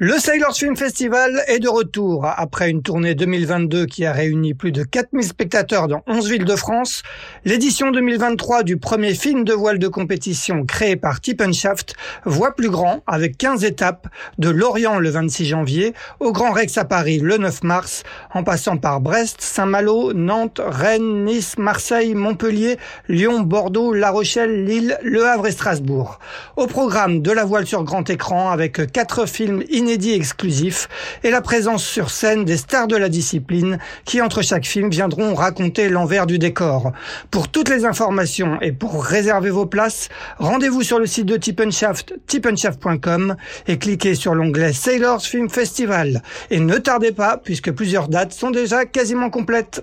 [0.00, 2.24] Le Sailors Film Festival est de retour.
[2.24, 6.54] Après une tournée 2022 qui a réuni plus de 4000 spectateurs dans 11 villes de
[6.54, 7.02] France,
[7.44, 13.02] l'édition 2023 du premier film de voile de compétition créé par Tippenshaft voit plus grand
[13.08, 14.06] avec 15 étapes
[14.38, 18.76] de Lorient le 26 janvier au Grand Rex à Paris le 9 mars, en passant
[18.76, 22.78] par Brest, Saint-Malo, Nantes, Rennes, Nice, Marseille, Montpellier,
[23.08, 26.20] Lyon, Bordeaux, La Rochelle, Lille, Le Havre et Strasbourg.
[26.54, 30.86] Au programme de la voile sur grand écran avec quatre films inédit exclusif
[31.24, 35.34] et la présence sur scène des stars de la discipline qui, entre chaque film, viendront
[35.34, 36.92] raconter l'envers du décor.
[37.30, 42.12] Pour toutes les informations et pour réserver vos places, rendez-vous sur le site de Tippenshaft,
[42.26, 46.22] tippenshaft.com et cliquez sur l'onglet Sailors Film Festival.
[46.50, 49.82] Et ne tardez pas, puisque plusieurs dates sont déjà quasiment complètes.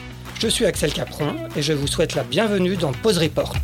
[0.41, 3.61] Je suis Axel Capron et je vous souhaite la bienvenue dans Pause Report.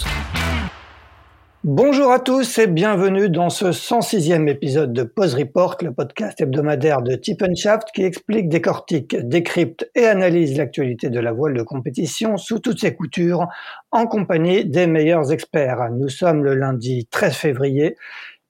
[1.64, 7.02] Bonjour à tous et bienvenue dans ce 106e épisode de Pause Report, le podcast hebdomadaire
[7.02, 12.60] de Tippenshaft qui explique, décortique, décrypte et analyse l'actualité de la voile de compétition sous
[12.60, 13.48] toutes ses coutures
[13.90, 15.90] en compagnie des meilleurs experts.
[15.94, 17.96] Nous sommes le lundi 13 février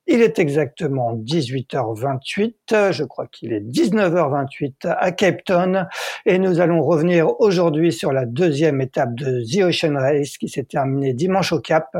[0.08, 5.86] il est exactement 18h28, je crois qu'il est 19h28 à Cape Town
[6.24, 10.64] et nous allons revenir aujourd'hui sur la deuxième étape de The Ocean Race qui s'est
[10.64, 11.94] terminée dimanche au Cap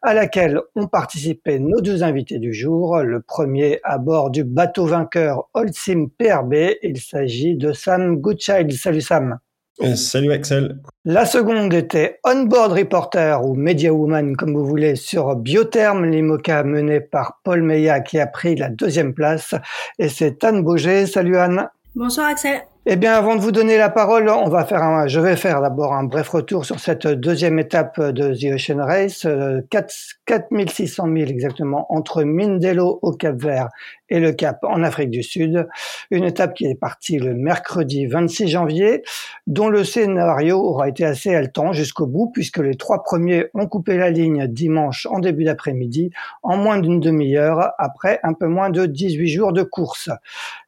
[0.00, 2.98] à laquelle ont participé nos deux invités du jour.
[3.02, 8.72] Le premier à bord du bateau vainqueur Holcim PRB, il s'agit de Sam Goodchild.
[8.72, 9.38] Salut Sam.
[9.82, 10.78] Euh, salut Axel.
[11.06, 17.00] La seconde était On-Board Reporter ou Media Woman comme vous voulez sur Biotherm Limoca mené
[17.00, 19.54] par Paul Meillat qui a pris la deuxième place
[19.98, 21.06] et c'est Anne Bauger.
[21.06, 21.68] Salut Anne.
[21.94, 22.60] Bonsoir Axel.
[22.86, 25.60] Eh bien, avant de vous donner la parole, on va faire un, je vais faire
[25.60, 29.26] d'abord un bref retour sur cette deuxième étape de The Ocean Race,
[29.70, 29.94] 4,
[30.30, 33.68] 4600 000 exactement, entre Mindelo au Cap Vert
[34.10, 35.66] et le Cap en Afrique du Sud.
[36.12, 39.02] Une étape qui est partie le mercredi 26 janvier,
[39.48, 43.96] dont le scénario aura été assez haletant jusqu'au bout, puisque les trois premiers ont coupé
[43.96, 46.10] la ligne dimanche en début d'après-midi,
[46.44, 50.10] en moins d'une demi-heure, après un peu moins de 18 jours de course.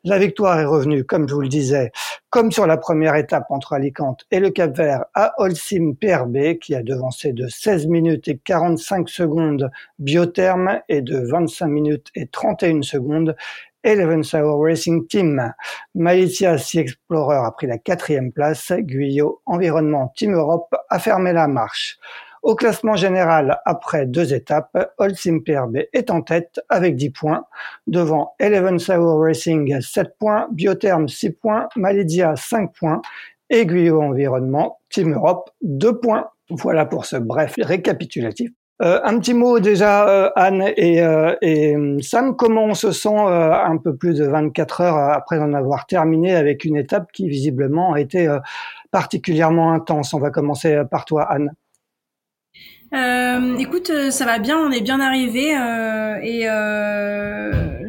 [0.02, 1.92] La victoire est revenue, comme je vous le disais,
[2.32, 6.74] comme sur la première étape entre Alicante et le Cap Vert à Holcim PRB, qui
[6.74, 12.80] a devancé de 16 minutes et 45 secondes Biotherme et de 25 minutes et 31
[12.80, 13.36] secondes
[13.84, 15.52] Eleven Hour Racing Team.
[15.94, 18.72] Malicia Sea Explorer a pris la quatrième place.
[18.72, 21.98] Guyot Environnement Team Europe a fermé la marche.
[22.42, 27.44] Au classement général, après deux étapes, Holcim PRB est en tête avec 10 points,
[27.86, 33.00] devant Eleven Hour Racing 7 points, Biotherm 6 points, Malidia 5 points,
[33.52, 36.30] Guyot Environnement Team Europe 2 points.
[36.50, 38.50] Voilà pour ce bref récapitulatif.
[38.82, 43.14] Euh, un petit mot déjà, euh, Anne et, euh, et, Sam, comment on se sent
[43.14, 47.92] un peu plus de 24 heures après en avoir terminé avec une étape qui visiblement
[47.92, 48.28] a été
[48.90, 50.12] particulièrement intense?
[50.14, 51.52] On va commencer par toi, Anne.
[52.92, 55.50] Écoute, ça va bien, on est bien arrivé
[56.22, 56.44] et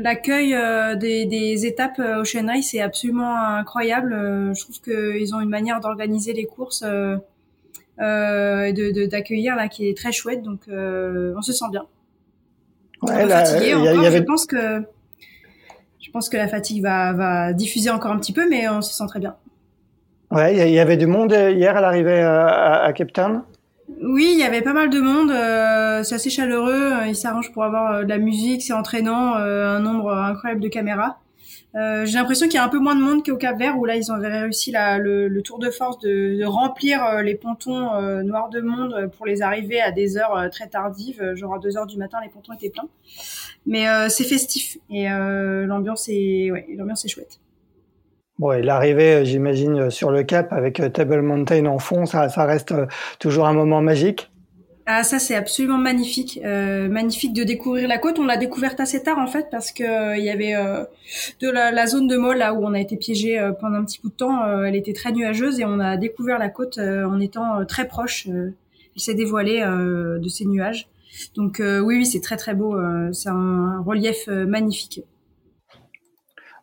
[0.01, 0.55] l'accueil
[0.97, 4.11] des, des, étapes Ocean Race est absolument incroyable.
[4.53, 6.83] je trouve qu'ils ont une manière d'organiser les courses
[8.01, 11.85] euh, de d'accueillir là qui est très chouette donc euh, on se sent bien.
[13.03, 14.17] Ouais, fatigué encore y avait...
[14.17, 14.81] je pense que
[16.01, 18.95] je pense que la fatigue va, va diffuser encore un petit peu mais on se
[18.95, 19.35] sent très bien.
[20.31, 23.43] Ouais il y avait du monde hier à l'arrivée euh, à, à Cape Town
[24.01, 25.31] oui, il y avait pas mal de monde.
[25.31, 26.91] Euh, c'est assez chaleureux.
[27.07, 31.19] Ils s'arrangent pour avoir de la musique, c'est entraînant, euh, un nombre incroyable de caméras.
[31.75, 33.85] Euh, j'ai l'impression qu'il y a un peu moins de monde qu'au Cap Vert où
[33.85, 38.21] là ils ont réussi la, le, tour de force de, remplir euh, les pontons euh,
[38.21, 41.87] noirs de monde pour les arriver à des heures très tardives, genre à 2 heures
[41.87, 42.87] du matin les pontons étaient pleins.
[43.65, 47.39] Mais c'est festif et l'ambiance est ouais, l'ambiance est chouette.
[48.39, 52.73] Bon, l'arrivée, j'imagine, sur le Cap avec Table Mountain en fond, ça, reste
[53.19, 54.29] toujours un moment magique?
[54.85, 58.19] Ah ça c'est absolument magnifique, euh, magnifique de découvrir la côte.
[58.19, 60.83] On l'a découverte assez tard en fait parce que euh, y avait euh,
[61.39, 64.01] de la, zone de Moll là où on a été piégé euh, pendant un petit
[64.01, 64.45] bout de temps.
[64.63, 68.27] elle était très nuageuse et on a découvert la côte en étant très proche.
[68.27, 68.53] elle
[68.97, 70.89] s'est dévoilée de ces nuages.
[71.35, 72.77] Donc oui, oui, c'est très très beau.
[73.13, 75.01] c'est un relief magnifique.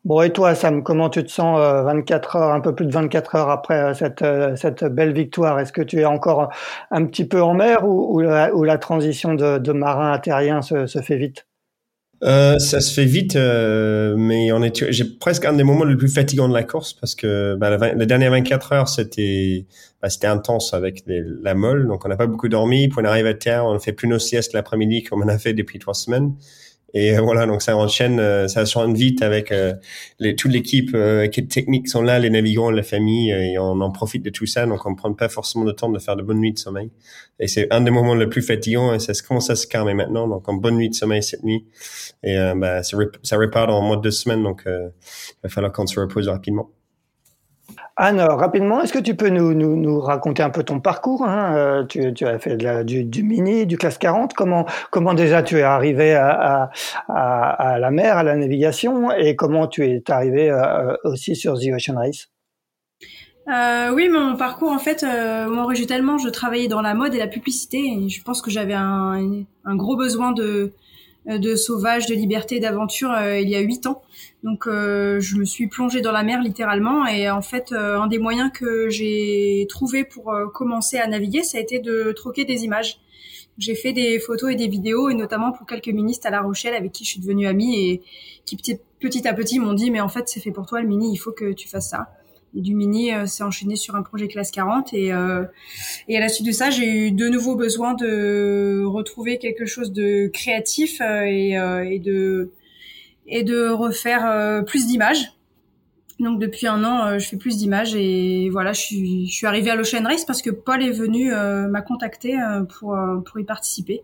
[0.04, 3.34] Bon, et toi, Sam, comment tu te sens 24 heures, un peu plus de 24
[3.34, 4.24] heures après cette,
[4.56, 5.60] cette belle victoire?
[5.60, 6.50] Est-ce que tu es encore
[6.90, 10.86] un petit peu en mer ou, ou, la, transition de, de marin à terrien se,
[10.86, 11.46] se fait vite?
[12.22, 14.92] Euh, ça se fait vite, euh, mais on est.
[14.92, 17.94] J'ai presque un des moments les plus fatigants de la course parce que bah, la,
[17.94, 19.64] la, dernière 24 heures c'était
[20.02, 22.88] bah, c'était intense avec la molle, donc on n'a pas beaucoup dormi.
[22.88, 25.38] Puis on arrive à terre, on ne fait plus nos siestes l'après-midi comme on a
[25.38, 26.34] fait depuis trois semaines.
[26.94, 29.74] Et euh, voilà, donc ça enchaîne, euh, ça enchaîne vite avec euh,
[30.18, 34.24] les, toute l'équipe euh, technique sont là, les navigants, la famille, et on en profite
[34.24, 34.66] de tout ça.
[34.66, 36.90] Donc on prend pas forcément le temps de faire de bonnes nuits de sommeil.
[37.38, 38.92] Et c'est un des moments les plus fatigants.
[38.94, 40.28] Et ça commence à se calmer maintenant.
[40.28, 41.64] Donc en bonne nuit de sommeil cette nuit.
[42.22, 44.42] Et bah, ça, repart en moins de deux semaines.
[44.42, 44.90] Donc il
[45.42, 46.70] va falloir qu'on se repose rapidement.
[47.96, 52.26] Anne, rapidement, est-ce que tu peux nous, raconter un peu ton parcours hein euh, tu,
[52.26, 54.34] as fait du, mini, du classe 40.
[54.34, 56.70] Comment, déjà tu es arrivé à,
[57.08, 61.96] la mer, à la navigation, et comment tu es arrivé euh, aussi sur The Ocean
[61.96, 62.28] Race?
[63.48, 67.18] Euh, oui, mon parcours, en fait, euh, moi, originellement, je travaillais dans la mode et
[67.18, 70.72] la publicité, et je pense que j'avais un, gros besoin de,
[71.26, 74.02] de sauvage, de liberté, d'aventure il y a huit ans.
[74.42, 78.06] Donc euh, je me suis plongée dans la mer littéralement et en fait euh, un
[78.06, 82.44] des moyens que j'ai trouvé pour euh, commencer à naviguer, ça a été de troquer
[82.44, 83.00] des images.
[83.58, 86.74] J'ai fait des photos et des vidéos et notamment pour quelques ministres à La Rochelle
[86.74, 88.02] avec qui je suis devenue amie et
[88.46, 91.12] qui petit, à petit m'ont dit mais en fait c'est fait pour toi le mini,
[91.12, 92.08] il faut que tu fasses ça.
[92.56, 95.12] Et du mini s'est enchaîné sur un projet classe 40 et,
[96.08, 99.92] et à la suite de ça j'ai eu de nouveau besoin de retrouver quelque chose
[99.92, 102.50] de créatif et, et de
[103.30, 105.32] et de refaire euh, plus d'images.
[106.18, 109.46] Donc depuis un an, euh, je fais plus d'images et voilà, je suis, je suis
[109.46, 112.36] arrivée à l'Ocean Race parce que Paul est venu euh, m'a contacté
[112.78, 114.02] pour pour y participer.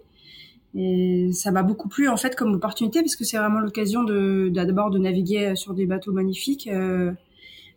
[0.75, 4.50] Et ça m'a beaucoup plu en fait comme opportunité parce que c'est vraiment l'occasion de
[4.52, 7.12] d'abord de naviguer sur des bateaux magnifiques euh,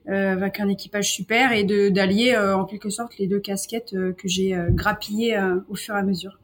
[0.07, 4.57] avec un équipage super et de d'allier en quelque sorte les deux casquettes que j'ai
[4.72, 6.40] grappillées au fur et à mesure.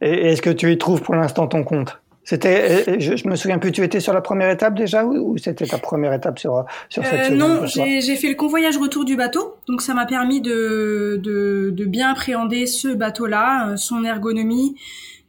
[0.00, 2.00] Et est-ce que tu y trouves pour l'instant ton compte?
[2.22, 5.36] C'était, euh, je, je, me souviens plus, tu étais sur la première étape déjà ou,
[5.38, 9.16] c'était ta première étape sur sur cette euh, Non, j'ai fait le convoyage retour du
[9.16, 14.76] bateau, donc ça m'a permis de, de, de bien appréhender ce bateau-là, euh, son ergonomie,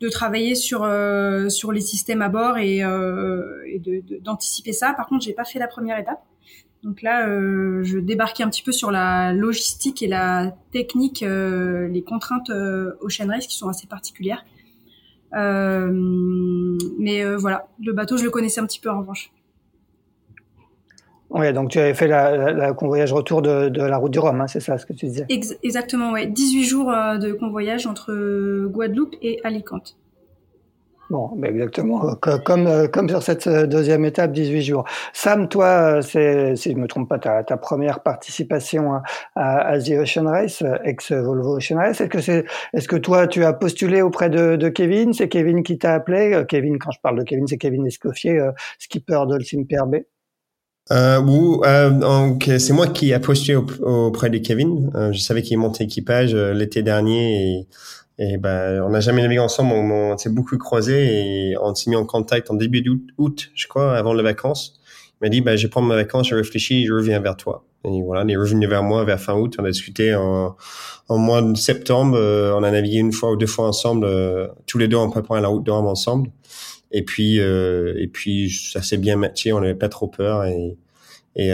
[0.02, 3.82] de travailler sur euh, sur les systèmes à bord et, euh, et
[4.22, 4.94] d'anticiper ça.
[4.94, 6.22] Par contre, j'ai pas fait la première étape.
[6.84, 11.88] Donc là, euh, je débarquais un petit peu sur la logistique et la technique, euh,
[11.88, 14.44] les contraintes euh, Ocean Race qui sont assez particulières.
[15.36, 15.90] Euh,
[17.00, 19.32] mais euh, voilà, le bateau, je le connaissais un petit peu en revanche.
[21.30, 24.42] Oui, donc tu avais fait la, la, convoyage retour de, de, la route du Rhum,
[24.42, 25.26] hein, c'est ça ce que tu disais?
[25.30, 26.28] Exactement, ouais.
[26.28, 29.98] 18 jours euh, de convoyage entre Guadeloupe et Alicante.
[31.12, 34.86] Bon, ben exactement, comme, euh, comme sur cette euh, deuxième étape, 18 jours.
[35.12, 38.94] Sam, toi, euh, c'est, si je me trompe pas, ta, ta première participation
[39.36, 42.00] à, à, The Ocean Race, ex-Volvo Ocean Race.
[42.00, 45.12] Est-ce que c'est, est-ce que toi, tu as postulé auprès de, de Kevin?
[45.12, 48.50] C'est Kevin qui t'a appelé Kevin, quand je parle de Kevin, c'est Kevin Escoffier,
[48.80, 50.06] skipper de PRB.
[50.92, 54.90] Euh, ou, euh, c'est moi qui a postulé auprès de Kevin.
[55.12, 57.68] je savais qu'il montait équipage l'été dernier et
[58.18, 61.96] et ben, on n'a jamais navigué ensemble, on, s'est beaucoup croisé et on s'est mis
[61.96, 64.80] en contact en début d'août, je crois, avant les vacances.
[65.22, 67.66] Il m'a dit, ben, je prends mes vacances, je réfléchis, je reviens vers toi.
[67.84, 69.56] Et voilà, il est revenu vers moi vers fin août.
[69.60, 70.56] On a discuté en,
[71.08, 72.16] en mois de septembre.
[72.16, 75.10] Euh, on a navigué une fois ou deux fois ensemble, euh, tous les deux en
[75.10, 76.30] préparant la route de ensemble.
[76.92, 79.52] Et puis, euh, et puis ça s'est bien matché.
[79.54, 80.78] On n'avait pas trop peur et,
[81.36, 81.52] et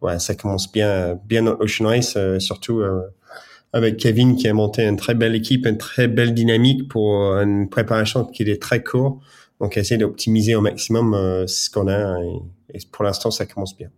[0.00, 2.82] ouais, ça commence bien, bien notre Ocean Race, surtout
[3.72, 7.68] avec Kevin qui a monté une très belle équipe, une très belle dynamique pour une
[7.68, 9.20] préparation qui est très court.
[9.60, 12.20] Donc, essayer d'optimiser au maximum euh, ce qu'on a.
[12.72, 13.88] Et, pour l'instant, ça commence bien.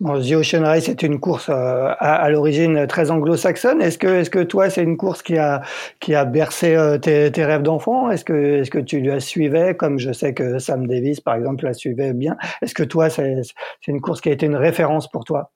[0.00, 3.82] Bon, The Ocean Race est une course euh, à, l'origine très anglo-saxonne.
[3.82, 5.60] Est-ce que, est-ce que toi, c'est une course qui a,
[6.00, 8.10] qui a bercé euh, tes, tes, rêves d'enfant?
[8.10, 11.66] Est-ce que, est-ce que tu la suivais, comme je sais que Sam Davis, par exemple,
[11.66, 13.42] la suivait bien Est-ce que toi, c'est
[13.88, 15.50] une course qui a été une référence pour toi?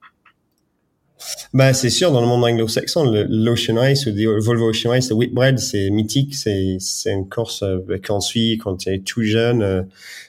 [1.52, 5.16] Bah, c'est sûr, dans le monde anglo-saxon, l'Ocean Race ou le Volvo Ocean Race, le
[5.16, 6.34] Whitbread, c'est mythique.
[6.34, 9.62] C'est, c'est une course euh, qu'on suit quand tu es tout jeune.
[9.62, 9.82] Euh,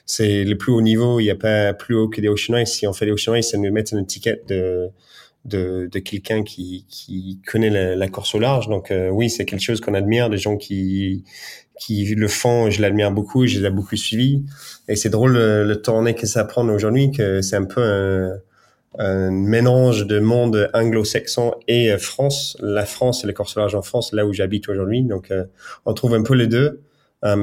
[0.04, 1.20] c'est le plus haut niveau.
[1.20, 2.72] Il n'y a pas plus haut que des Ocean Race.
[2.72, 4.88] Si on fait des Ocean Race, ça nous met une étiquette de,
[5.44, 8.68] de, de quelqu'un qui, qui connaît la, course au large.
[8.68, 10.30] Donc, euh, oui, c'est quelque chose qu'on admire.
[10.30, 11.24] Des gens qui,
[11.80, 13.46] qui le font, je l'admire beaucoup.
[13.46, 14.44] Je les ai beaucoup suivis.
[14.88, 18.38] Et c'est drôle le, le tournée que ça prend aujourd'hui, que c'est un peu un,
[18.98, 22.56] un mélange de monde anglo-saxon et France.
[22.60, 25.02] La France et le course large en France, là où j'habite aujourd'hui.
[25.02, 25.32] Donc,
[25.84, 26.82] on trouve un peu les deux.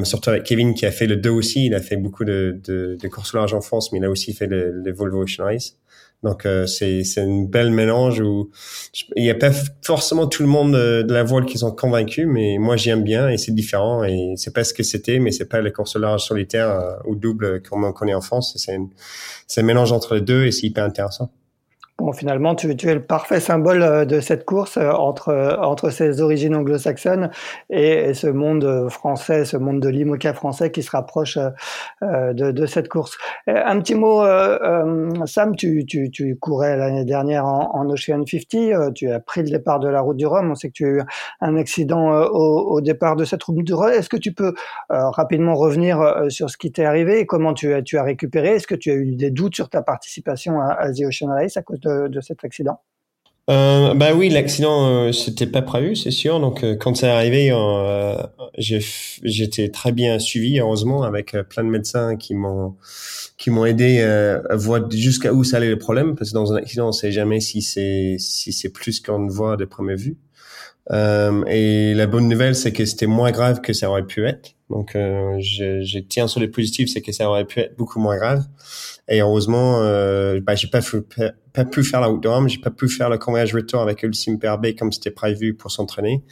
[0.03, 1.65] surtout avec Kevin qui a fait le deux aussi.
[1.65, 4.33] Il a fait beaucoup de, de, de course large en France, mais il a aussi
[4.33, 5.77] fait le, le Volvo Ocean Race.
[6.23, 8.49] Donc euh, c'est c'est une belle mélange où
[9.17, 9.51] il y a pas
[9.85, 13.29] forcément tout le monde euh, de la voile qui sont convaincus, mais moi j'aime bien
[13.29, 16.23] et c'est différent et c'est pas ce que c'était, mais c'est pas les courses large
[16.23, 18.53] solitaire euh, ou double comme on connaît en France.
[18.55, 18.77] C'est
[19.47, 21.29] c'est un mélange entre les deux et c'est hyper intéressant.
[21.99, 25.55] Bon, finalement, tu, tu, es le parfait symbole euh, de cette course euh, entre, euh,
[25.57, 27.29] entre ses origines anglo-saxonnes
[27.69, 31.37] et, ce monde français, ce monde de l'IMOCA français qui se rapproche
[32.01, 33.17] de, de cette course.
[33.47, 34.23] Un petit mot,
[35.25, 39.49] Sam, tu, tu, tu courais l'année dernière en, en, Ocean 50, tu as pris le
[39.49, 41.01] départ de la route du Rhum, on sait que tu as eu
[41.41, 43.89] un accident au, au départ de cette route du Rhum.
[43.89, 44.53] Est-ce que tu peux
[44.89, 48.49] rapidement revenir sur ce qui t'est arrivé et comment tu as, tu as récupéré?
[48.55, 51.57] Est-ce que tu as eu des doutes sur ta participation à, à The Ocean Race
[51.57, 52.79] à cause de, cet accident
[53.49, 56.39] euh, bah oui, l'accident euh, c'était pas prévu, c'est sûr.
[56.39, 58.15] Donc euh, quand c'est arrivé, euh,
[58.57, 62.77] j'étais très bien suivi, heureusement, avec euh, plein de médecins qui m'ont
[63.37, 66.55] qui m'ont aidé à voir jusqu'à où ça allait le problème, parce que dans un
[66.55, 70.17] accident, on sait jamais si c'est si c'est plus qu'on ne voit de première vue.
[70.91, 74.55] Et la bonne nouvelle, c'est que c'était moins grave que ça aurait pu être.
[74.69, 78.17] Donc je, je tiens sur les positifs, c'est que ça aurait pu être beaucoup moins
[78.17, 78.43] grave.
[79.09, 80.79] Et heureusement, euh, bah, j'ai pas,
[81.51, 84.75] pas, pu faire la route j'ai pas pu faire le convoyage retour avec Ulcim PRB
[84.79, 86.23] comme c'était prévu pour s'entraîner.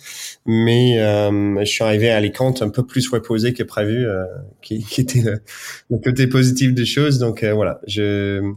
[0.46, 4.24] Mais euh, je suis arrivé à Alicante un peu plus reposé que prévu, euh,
[4.62, 7.20] qui, qui, était le, côté positif des choses.
[7.20, 8.54] Donc euh, voilà, je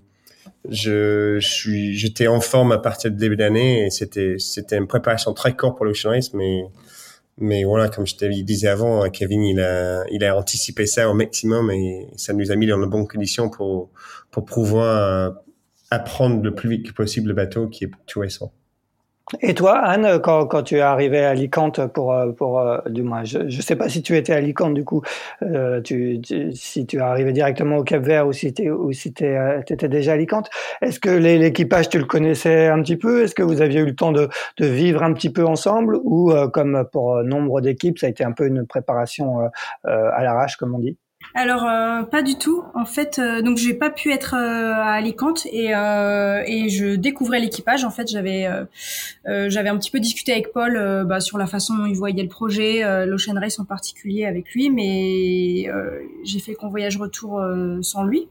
[0.68, 5.34] je, suis j'étais en forme à partir de début d'année et c'était c'était une préparation
[5.34, 5.92] très courte pour le
[6.34, 6.64] mais
[7.38, 11.14] mais voilà, comme je te disais avant, Kevin, il a, il a anticipé ça au
[11.14, 13.90] maximum et ça nous a mis dans de bonnes conditions pour,
[14.30, 15.30] pour pouvoir euh,
[15.90, 18.52] apprendre le plus vite que possible le bateau qui est tout récent.
[19.40, 23.02] Et toi, Anne, quand, quand tu es arrivé à Alicante pour, euh, pour euh, du
[23.02, 25.00] moins, je ne sais pas si tu étais à Alicante du coup,
[25.42, 26.20] euh, tu,
[26.52, 30.14] si tu es arrivé directement au Cap Vert ou si tu si étais déjà à
[30.14, 30.50] Alicante.
[30.82, 33.22] Est-ce que l'équipage, tu le connaissais un petit peu?
[33.24, 34.28] Est-ce que vous aviez eu le temps de,
[34.58, 35.96] de vivre un petit peu ensemble?
[36.04, 39.48] Ou comme pour nombre d'équipes, ça a été un peu une préparation
[39.84, 40.98] à l'arrache, comme on dit?
[41.36, 42.62] Alors euh, pas du tout.
[42.74, 47.40] En fait, euh, donc j'ai pas pu être euh, à Alicante et, et je découvrais
[47.40, 47.84] l'équipage.
[47.84, 48.48] En fait, j'avais
[49.24, 52.28] j'avais un petit peu discuté avec Paul bah, sur la façon dont il voyait le
[52.28, 55.68] projet, l'Ocean Race en particulier avec lui, mais
[56.24, 57.42] j'ai fait le voyage retour
[57.82, 58.28] sans lui.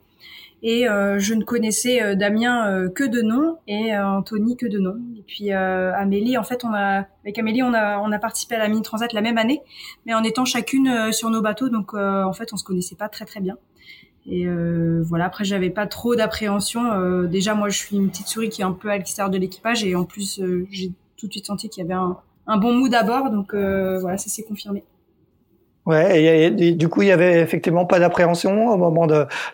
[0.65, 4.79] Et euh, je ne connaissais euh, Damien euh, que de nom et Anthony que de
[4.79, 4.95] nom.
[5.17, 8.59] Et puis Amélie, en fait, on a avec Amélie, on a on a participé à
[8.59, 9.61] la mini transat la même année,
[10.05, 13.25] mais en étant chacune sur nos bateaux, donc en fait, on se connaissait pas très
[13.25, 13.57] très bien.
[14.25, 14.45] Et
[15.01, 17.23] voilà, après, j'avais pas trop d'appréhension.
[17.23, 19.83] déjà, moi, je suis une petite souris qui est un peu à l'extérieur de l'équipage,
[19.83, 20.41] et en plus,
[20.71, 22.17] j'ai tout de suite senti qu'il y avait un,
[22.47, 24.83] un bon mood à bord, donc voilà, ça s'est confirmé.
[25.85, 29.05] Ouais, du coup, il y avait effectivement pas d'appréhension au moment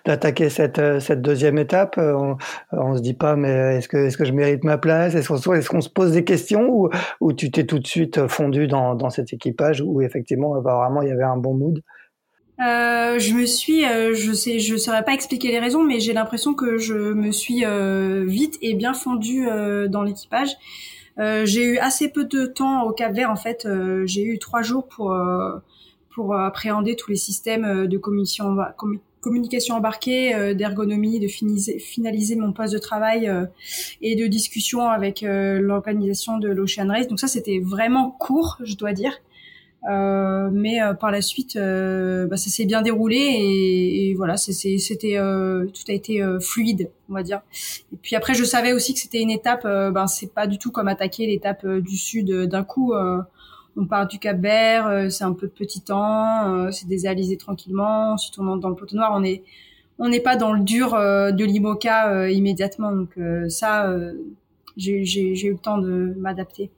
[0.06, 1.98] d'attaquer cette, euh, cette deuxième étape.
[1.98, 2.38] Euh, on,
[2.72, 5.16] on se dit pas, mais est-ce que, je mérite ma place?
[5.16, 5.28] Est-ce
[5.70, 6.88] qu'on se pose des questions
[7.20, 11.12] ou, tu t'es tout de suite fondu dans, cet équipage où effectivement, apparemment, il y
[11.12, 11.82] avait un bon mood?
[12.60, 16.14] Euh, je me suis, euh, je sais, je saurais pas expliquer les raisons, mais j'ai
[16.14, 17.64] l'impression que je me suis
[18.28, 19.48] vite et bien fondue
[19.90, 20.50] dans l'équipage.
[21.18, 23.68] j'ai eu assez peu de temps au Cap Vert en fait.
[24.06, 25.12] j'ai eu trois jours pour
[26.10, 32.52] pour euh, appréhender tous les systèmes euh, de communication, embarquée, euh, d'ergonomie, de finaliser, mon
[32.52, 33.32] poste de travail
[34.02, 37.08] et de discussion avec l'organisation de l'Ocean Race.
[37.08, 39.14] Donc ça, c'était vraiment court, je dois dire.
[39.90, 45.84] Euh, mais par la suite, bah, ça s'est bien déroulé et, et voilà, c'était tout
[45.88, 47.42] a été fluide, on va dire.
[47.94, 49.64] Et puis après, je savais aussi que c'était une étape.
[49.64, 52.94] ben c'est pas du tout comme attaquer l'étape du sud d'un coup
[53.80, 57.06] on part du Cap Vert, euh, c'est un peu de petit temps, euh, c'est des
[57.08, 58.14] alizés tranquillement.
[58.14, 59.12] Ensuite, on entre dans le poteau noir.
[59.16, 59.44] On est,
[59.98, 62.92] on n'est pas dans le dur euh, de l'IMOCA immédiatement.
[62.92, 63.18] Donc
[63.48, 63.96] ça,
[64.76, 66.70] j'ai eu le temps de m'adapter.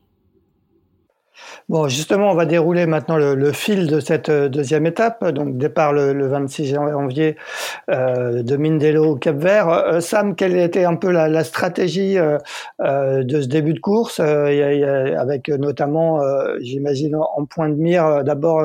[1.69, 5.25] Bon, justement, on va dérouler maintenant le, fil de cette euh, deuxième étape.
[5.29, 7.37] Donc, départ le, 26 janvier
[7.89, 9.69] euh, de Mindelo au Cap Vert.
[9.69, 16.19] Euh, Sam, quelle était un peu la, stratégie de ce début de course, avec notamment,
[16.59, 18.61] j'imagine, en point de mire, d'abord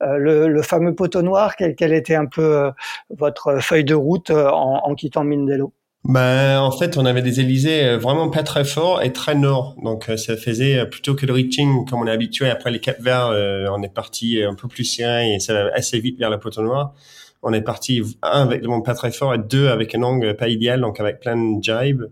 [0.00, 1.54] le, fameux poteau noir.
[1.56, 2.70] Quelle, était un peu
[3.10, 5.72] votre feuille de route en quittant Mindelo?
[6.04, 9.76] Ben, en fait, on avait des Élysées euh, vraiment pas très forts et très nord.
[9.82, 12.48] Donc, euh, ça faisait plutôt que le reaching comme on est habitué.
[12.48, 13.30] Après les Cap Verts,
[13.72, 16.62] on est parti un peu plus serré et ça va assez vite vers la poteau
[16.62, 16.94] noire.
[17.42, 20.36] On est parti un avec le vent pas très fort et deux avec un angle
[20.36, 22.04] pas idéal, donc avec plein de jibe.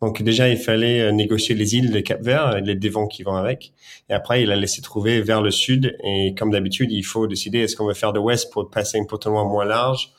[0.00, 3.36] Donc déjà, il fallait euh, négocier les îles de Cap-Vert et les dévents qui vont
[3.36, 3.74] avec.
[4.08, 5.96] Et après, il a laissé trouver vers le sud.
[6.02, 9.06] Et comme d'habitude, il faut décider est-ce qu'on veut faire de l'ouest pour passer une
[9.06, 10.12] poteau moins large,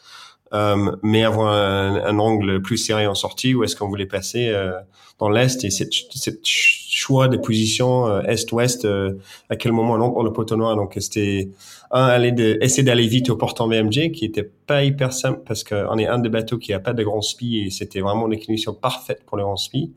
[0.53, 4.73] euh, mais avoir un, angle plus serré en sortie, ou est-ce qu'on voulait passer euh,
[5.19, 5.63] dans l'est?
[5.63, 6.45] Et cette, cette
[6.91, 9.13] choix de position euh, est-ouest, euh,
[9.49, 10.75] à quel moment on entre le poteau noir.
[10.75, 11.49] Donc c'était
[11.89, 15.63] un aller de essayer d'aller vite au portant VMG qui était pas hyper simple parce
[15.63, 18.39] qu'on est un des bateaux qui a pas de grand spi et c'était vraiment une
[18.39, 19.93] conditions parfaite pour le grand spi.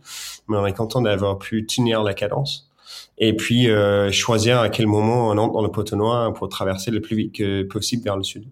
[0.49, 2.71] Mais on est content d'avoir pu tenir la cadence
[3.19, 6.91] et puis euh, choisir à quel moment on entre dans le poteau noir pour traverser
[6.91, 8.45] le plus vite que possible vers le sud.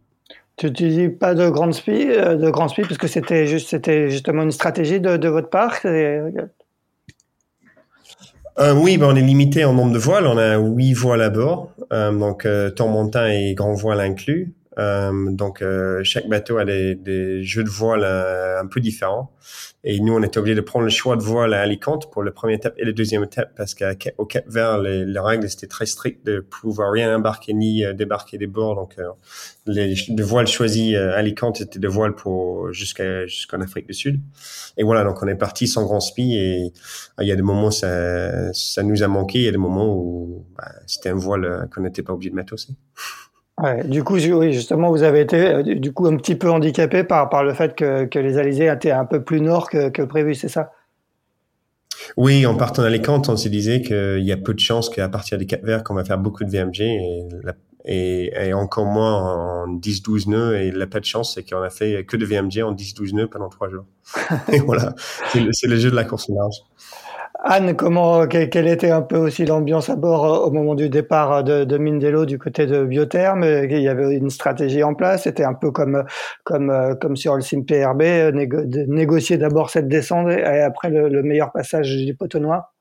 [0.56, 4.10] Tu, tu dis pas de grand spi, de grand spi, parce que c'était juste, c'était
[4.10, 5.76] justement une stratégie de, votre part.
[8.58, 10.26] Euh, oui, ben on est limité en nombre de voiles.
[10.26, 14.54] On a huit voiles à bord, euh, donc euh, temps montant et grand voile inclus.
[14.78, 15.62] Euh, donc
[16.02, 19.32] chaque bateau a des, des jeux de voile un peu différents.
[19.84, 22.30] Et nous, on était obligé de prendre le choix de voile à Alicante pour le
[22.30, 25.86] premier étape et le deuxième étape parce qu'au Cap Vert, les, les règles étaient très
[25.86, 28.76] strictes de pouvoir rien embarquer ni débarquer des bords.
[28.76, 28.96] Donc,
[29.66, 34.20] les, les voiles choisis à Alicante étaient des voiles pour jusqu'à jusqu'en Afrique du Sud.
[34.76, 36.72] Et voilà, donc on est parti sans grand spi et
[37.20, 39.94] il y a des moments ça ça nous a manqué, il y a des moments
[39.94, 42.76] où bah, c'était un voile qu'on n'était pas obligé de mettre aussi.
[43.62, 47.04] Ouais, du coup, oui, justement, vous avez été euh, du coup un petit peu handicapé
[47.04, 50.02] par, par le fait que, que les Alizés étaient un peu plus nord que, que
[50.02, 50.72] prévu, c'est ça?
[52.16, 55.38] Oui, en partant d'Alicante, on se disait qu'il y a peu de chances qu'à partir
[55.38, 57.28] des Cap Verts, qu'on va faire beaucoup de VMG et,
[57.84, 60.56] et, et encore moins en 10-12 nœuds.
[60.60, 63.28] Et la pas de chance, c'est qu'on a fait que de VMG en 10-12 nœuds
[63.28, 63.84] pendant trois jours.
[64.52, 64.96] et voilà,
[65.28, 66.56] c'est le, le jeu de la course large.
[67.44, 71.32] Anne, comment, quelle était un peu aussi l'ambiance à bord euh, au moment du départ
[71.32, 73.42] euh, de, de Mindelo du côté de Biotherme?
[73.42, 75.24] Il y avait une stratégie en place?
[75.24, 76.04] C'était un peu comme
[76.44, 78.02] comme euh, comme sur le Sim PRB,
[78.86, 82.72] négocier d'abord cette descente et après le, le meilleur passage du poteau noir.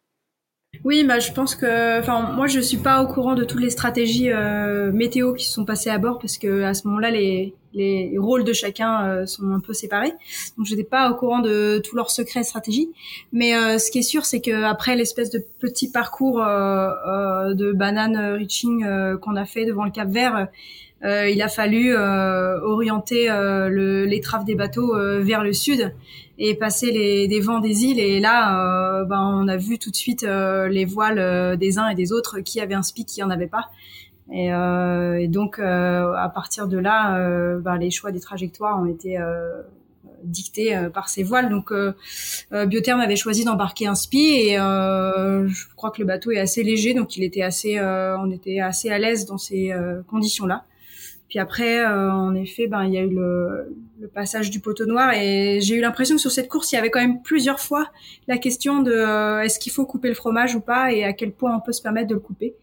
[0.85, 3.69] Oui, bah, je pense que, enfin, moi, je suis pas au courant de toutes les
[3.69, 7.53] stratégies euh, météo qui se sont passées à bord parce que à ce moment-là, les,
[7.73, 10.13] les rôles de chacun euh, sont un peu séparés.
[10.57, 12.89] Donc, je n'étais pas au courant de tous leurs secrets et stratégies.
[13.31, 18.17] Mais euh, ce qui est sûr, c'est que après l'espèce de petit parcours de banane
[18.37, 18.83] reaching
[19.19, 20.47] qu'on a fait devant le Cap Vert,
[21.03, 25.93] il a fallu orienter le, les traves des bateaux vers le sud
[26.43, 27.99] et passer les, des vents des îles.
[27.99, 31.77] Et là, euh, ben, on a vu tout de suite euh, les voiles euh, des
[31.77, 33.69] uns et des autres, qui avaient un spi, qui en avait pas.
[34.33, 39.17] Et, et donc, à partir de là, ben, les choix des trajectoires ont été
[40.23, 41.49] dictés par ces voiles.
[41.49, 41.73] Donc,
[42.49, 46.93] Biotherm avait choisi d'embarquer un spi et je crois que le bateau est assez léger,
[46.93, 49.73] donc il était assez, on était assez à l'aise dans ces
[50.07, 50.63] conditions-là.
[51.31, 54.85] Puis après, euh, en effet, ben il y a eu le, le passage du poteau
[54.85, 57.61] noir et j'ai eu l'impression que sur cette course, il y avait quand même plusieurs
[57.61, 57.89] fois
[58.27, 61.31] la question de euh, est-ce qu'il faut couper le fromage ou pas et à quel
[61.31, 62.53] point on peut se permettre de le couper.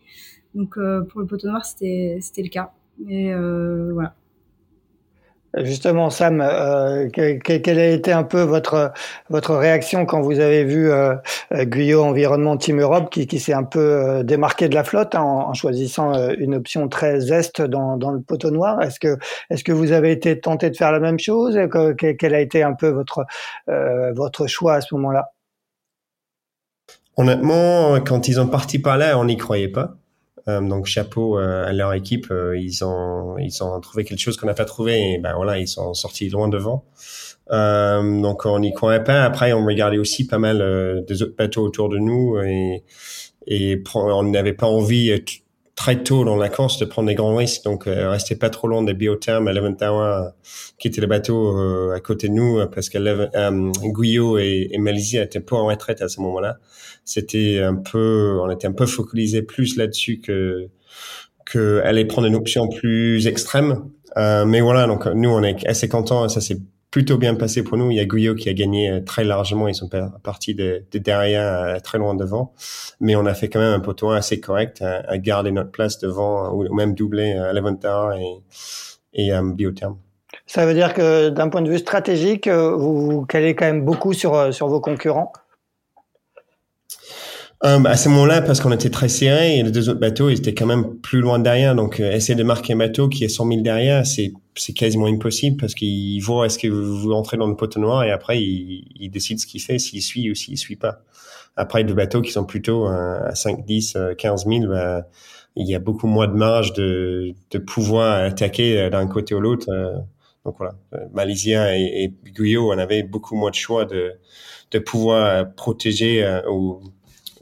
[0.54, 2.74] Donc euh, pour le poteau noir, c'était c'était le cas.
[3.09, 4.14] Et voilà.
[5.56, 8.92] Justement, Sam, euh, quelle a été un peu votre
[9.30, 11.14] votre réaction quand vous avez vu euh,
[11.52, 15.22] Guyot Environnement Team Europe qui, qui s'est un peu euh, démarqué de la flotte hein,
[15.22, 19.16] en, choisissant euh, une option très est dans, dans le poteau noir Est-ce que
[19.48, 21.58] est-ce que vous avez été tenté de faire la même chose?
[21.96, 23.24] Quel a été un peu votre
[24.14, 25.32] votre choix à ce moment-là?
[27.16, 29.96] Honnêtement, quand ils ont parti par là, on n'y croyait pas.
[30.48, 34.37] Euh, donc chapeau euh, à leur équipe, euh, ils ont ils ont trouvé quelque chose
[34.37, 36.84] qu'on n'a pas trouvé et ben voilà ils sont sortis loin devant.
[37.50, 39.24] donc on n'y croyait pas.
[39.24, 42.84] Après on regardait aussi pas mal des autres bateaux autour de nous et
[43.46, 45.22] et on n'avait pas envie
[45.79, 47.62] très tôt dans la course de prendre des grands risques.
[47.62, 50.31] Donc, euh, restez pas trop loin des biothermes, Eleven Tower,
[50.77, 51.57] qui était le bateau
[51.93, 56.03] à côté de nous, parce que euh, Guyot et, et Malaisie étaient pas en retraite
[56.03, 56.59] à ce moment-là.
[57.05, 60.69] C'était un peu, on était un peu focalisé plus là-dessus que
[61.47, 63.85] que aller prendre une option plus extrême.
[64.17, 66.29] Euh, mais voilà, donc nous on est assez contents.
[66.29, 66.59] Ça s'est
[66.98, 67.92] plutôt bien passé pour nous.
[67.92, 69.68] Il y a Guyot qui a gagné euh, très largement.
[69.68, 69.88] Ils sont
[70.24, 72.52] partis de, de derrière très loin devant.
[72.98, 76.52] Mais on a fait quand même un poteau assez correct à, garder notre place devant
[76.52, 78.42] ou même doubler à Levantar et,
[79.12, 79.96] et um, Biotherm.
[80.44, 84.12] Ça veut dire que d'un point de vue stratégique, vous, vous calez quand même beaucoup
[84.12, 85.32] sur, sur vos concurrents?
[87.64, 90.38] Euh, à ce moment-là, parce qu'on était très serré et les deux autres bateaux, ils
[90.38, 91.74] étaient quand même plus loin derrière.
[91.74, 95.07] Donc, euh, essayer de marquer un bateau qui est 100 000 derrière, c'est c'est quasiment
[95.07, 98.87] impossible parce qu'il voit est-ce que vous entrez dans le poteau noir et après il,
[98.99, 101.03] il décide ce qu'il fait, s'il suit ou s'il suit pas.
[101.57, 105.09] Après, des bateaux qui sont plutôt à 5, 10, 15 000, bah,
[105.57, 109.68] il y a beaucoup moins de marge de, de pouvoir attaquer d'un côté ou l'autre.
[109.68, 109.97] Euh,
[110.44, 110.77] donc voilà,
[111.12, 114.12] Malaisien et, et Guyot, on avait beaucoup moins de choix de,
[114.71, 116.81] de pouvoir protéger euh, ou,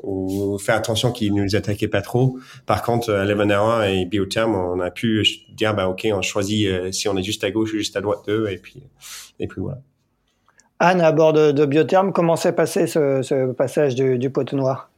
[0.02, 2.38] ou faire attention qu'ils ne nous attaquaient pas trop.
[2.66, 6.92] Par contre, à Levanera et Biotherm, on a pu dire, bah, OK, on choisit euh,
[6.92, 8.82] si on est juste à gauche ou juste à droite d'eux, et puis,
[9.38, 9.80] et puis voilà.
[10.78, 14.56] Anne, à bord de, de Biotherm, comment s'est passé ce, ce, passage du, du poteau
[14.56, 14.90] noir?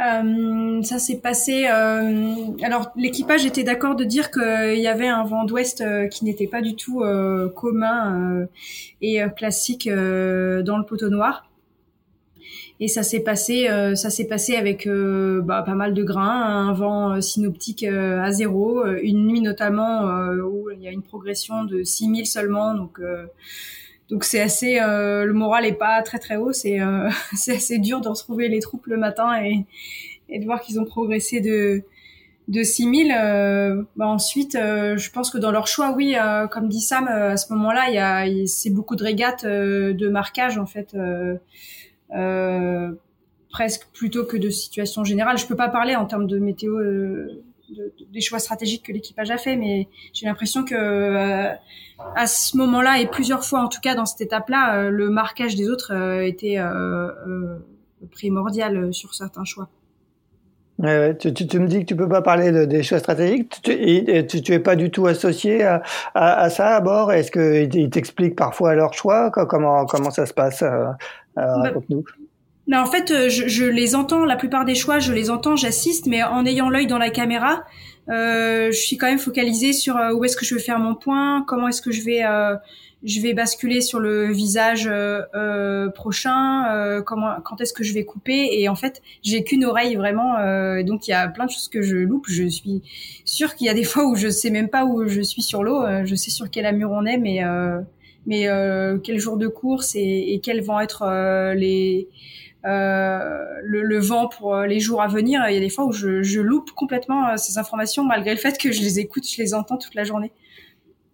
[0.00, 1.66] Euh, ça s'est passé.
[1.66, 6.24] Euh, alors l'équipage était d'accord de dire qu'il y avait un vent d'ouest euh, qui
[6.24, 8.46] n'était pas du tout euh, commun
[9.02, 11.49] et classique dans le poteau noir.
[12.82, 17.20] Et ça s'est passé, ça s'est passé avec bah, pas mal de grains, un vent
[17.20, 20.06] synoptique à zéro, une nuit notamment
[20.42, 22.98] où il y a une progression de 6000 seulement, donc
[24.10, 26.52] donc c'est assez, euh, le moral est pas très très haut.
[26.52, 29.64] C'est euh, c'est assez dur de retrouver les troupes le matin et,
[30.28, 31.84] et de voir qu'ils ont progressé de
[32.48, 33.14] de 6000.
[33.16, 37.06] Euh, bah ensuite, euh, je pense que dans leur choix, oui, euh, comme dit Sam,
[37.06, 40.96] à ce moment-là, il y a c'est beaucoup de régates de marquage en fait.
[43.50, 45.38] Presque plutôt que de situation générale.
[45.38, 46.78] Je peux pas parler en termes de météo
[48.12, 51.52] des choix stratégiques que l'équipage a fait, mais j'ai l'impression que euh,
[52.16, 55.54] à ce moment-là et plusieurs fois en tout cas dans cette étape-là, euh, le marquage
[55.56, 56.58] des autres euh, était
[58.10, 59.68] primordial sur certains choix.
[60.78, 63.60] Ouais, tu, tu, me dis que tu peux pas parler de, des choix stratégiques.
[63.62, 65.82] Tu, tu, tu, es pas du tout associé à,
[66.14, 67.12] à, ça à bord.
[67.12, 69.30] Est-ce qu'ils t'expliquent parfois leurs choix?
[69.30, 70.64] Comment comment ça se passe
[71.36, 72.04] Raconte-nous.
[72.66, 75.56] Mais en fait, euh, je, je, les entends, la plupart des choix, je les entends,
[75.56, 77.64] j'assiste, mais en ayant l'œil dans la caméra,
[78.08, 80.94] euh, je suis quand même focalisée sur euh, où est-ce que je vais faire mon
[80.94, 82.56] point, comment est-ce que je vais, euh,
[83.04, 88.48] je vais basculer sur le visage euh, prochain, comment, quand est-ce que je vais couper.
[88.52, 90.34] Et en fait, j'ai qu'une oreille vraiment,
[90.82, 92.26] donc il y a plein de choses que je loupe.
[92.28, 92.82] Je suis
[93.24, 95.62] sûre qu'il y a des fois où je sais même pas où je suis sur
[95.62, 95.82] l'eau.
[96.04, 97.42] je sais sur quel amur on est, mais
[98.26, 98.46] mais
[99.02, 101.04] quel jour de course et, et quels vont être
[101.54, 102.08] les
[102.66, 105.42] euh, le, le, vent pour euh, les jours à venir?
[105.48, 108.40] Il y a des fois où je, je loupe complètement euh, ces informations malgré le
[108.40, 110.32] fait que je les écoute, je les entends toute la journée.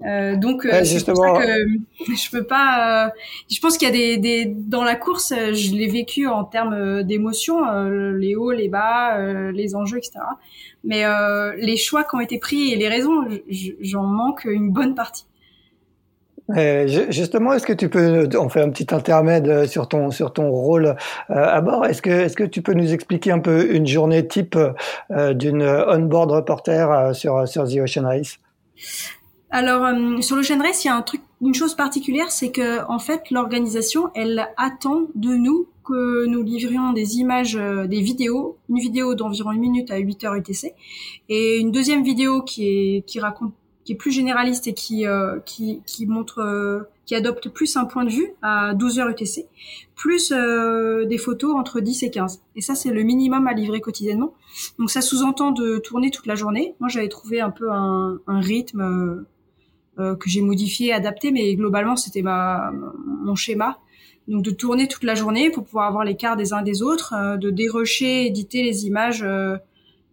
[0.05, 1.67] Euh, donc ouais, c'est pour ça que
[2.15, 3.07] je peux pas.
[3.07, 3.11] Euh,
[3.49, 7.03] je pense qu'il y a des, des dans la course, je l'ai vécu en termes
[7.05, 7.63] d'émotions,
[8.13, 9.19] les hauts, les bas,
[9.53, 10.19] les enjeux, etc.
[10.85, 11.05] Mais
[11.57, 13.25] les choix qui ont été pris et les raisons,
[13.81, 15.27] j'en manque une bonne partie.
[16.51, 20.33] Euh, justement, est-ce que tu peux, on fait un petit intermède euh, sur ton sur
[20.33, 20.95] ton rôle euh,
[21.29, 21.85] à bord.
[21.85, 24.57] Est-ce que est-ce que tu peux nous expliquer un peu une journée type
[25.11, 28.39] d'une on-board reporter sur sur The Ocean Race?
[29.51, 29.89] Alors
[30.23, 33.31] sur l'Ocean Race, il y a un truc, une chose particulière, c'est que en fait
[33.31, 39.53] l'organisation, elle attend de nous que nous livrions des images, des vidéos, une vidéo d'environ
[39.53, 40.75] une minute à 8 heures UTC,
[41.29, 43.55] et une deuxième vidéo qui est qui raconte
[43.87, 47.85] qui est plus généraliste et qui euh, qui, qui montre euh, qui adopte plus un
[47.85, 49.47] point de vue à 12 heures UTC,
[49.95, 52.43] plus euh, des photos entre 10 et 15.
[52.57, 54.35] Et ça c'est le minimum à livrer quotidiennement.
[54.81, 56.75] Donc ça sous-entend de tourner toute la journée.
[56.81, 59.25] Moi j'avais trouvé un peu un, un rythme
[59.97, 62.71] que j'ai modifié, adapté, mais globalement c'était ma
[63.25, 63.79] mon schéma.
[64.29, 67.51] Donc de tourner toute la journée pour pouvoir avoir l'écart des uns des autres, de
[67.51, 69.57] dérocher, éditer les images euh,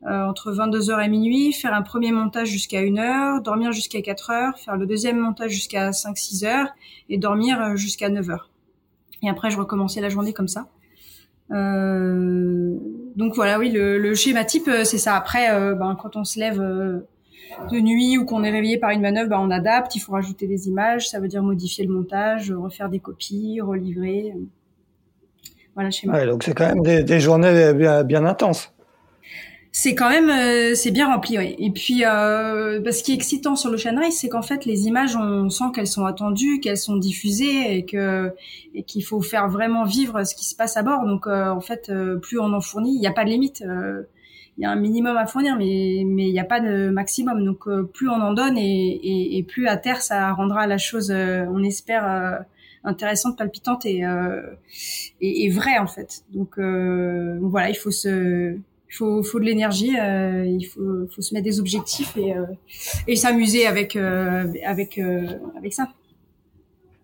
[0.06, 4.86] entre 22h et minuit, faire un premier montage jusqu'à 1h, dormir jusqu'à 4h, faire le
[4.86, 6.68] deuxième montage jusqu'à 5-6 heures
[7.10, 8.40] et dormir euh, jusqu'à 9h.
[9.22, 10.68] Et après, je recommençais la journée comme ça.
[11.52, 12.76] Euh,
[13.16, 15.16] donc voilà, oui, le, le schéma type, euh, c'est ça.
[15.16, 19.30] Après, ben, quand on se lève de nuit ou qu'on est réveillé par une manœuvre,
[19.30, 19.96] ben, on adapte.
[19.96, 21.08] Il faut rajouter des images.
[21.10, 24.34] Ça veut dire modifier le montage, refaire des copies, relivrer.
[25.76, 26.14] Voilà, schéma.
[26.14, 28.73] Ouais, donc c'est quand même des, des journées bien, bien intenses
[29.76, 31.56] c'est quand même euh, c'est bien rempli oui.
[31.58, 34.86] et puis euh, bah, ce qui est excitant sur l'Ocean Race c'est qu'en fait les
[34.86, 38.32] images on sent qu'elles sont attendues qu'elles sont diffusées et que
[38.76, 41.06] et qu'il faut faire vraiment vivre ce qui se passe à bord.
[41.08, 43.64] Donc euh, en fait euh, plus on en fournit il n'y a pas de limite
[44.58, 47.44] il y a un minimum à fournir mais mais il n'y a pas de maximum.
[47.44, 51.10] Donc plus on en donne et, et, et, plus à terre ça rendra la chose
[51.12, 52.46] on espère
[52.84, 54.04] intéressante palpitante et,
[55.20, 56.26] et, et vraie en fait.
[56.32, 58.56] Donc voilà il faut se
[58.94, 63.16] il faut, faut de l'énergie, euh, il faut, faut se mettre des objectifs et, euh,
[63.16, 65.00] s'amuser avec, euh, avec,
[65.58, 65.88] avec ça.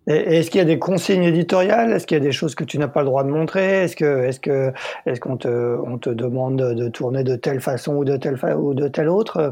[0.06, 1.92] est-ce qu'il y a des consignes éditoriales?
[1.92, 3.86] Est-ce qu'il y a des choses que tu n'as pas le droit de montrer?
[3.86, 4.72] Est-ce que, est-ce que,
[5.08, 8.76] est-ce qu'on te, on te demande de tourner de telle façon ou de telle ou
[8.76, 9.52] de telle autre?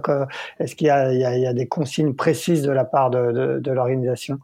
[0.60, 4.38] Est-ce qu'il y a, il y, a, des consignes précises de la part de l'organisation?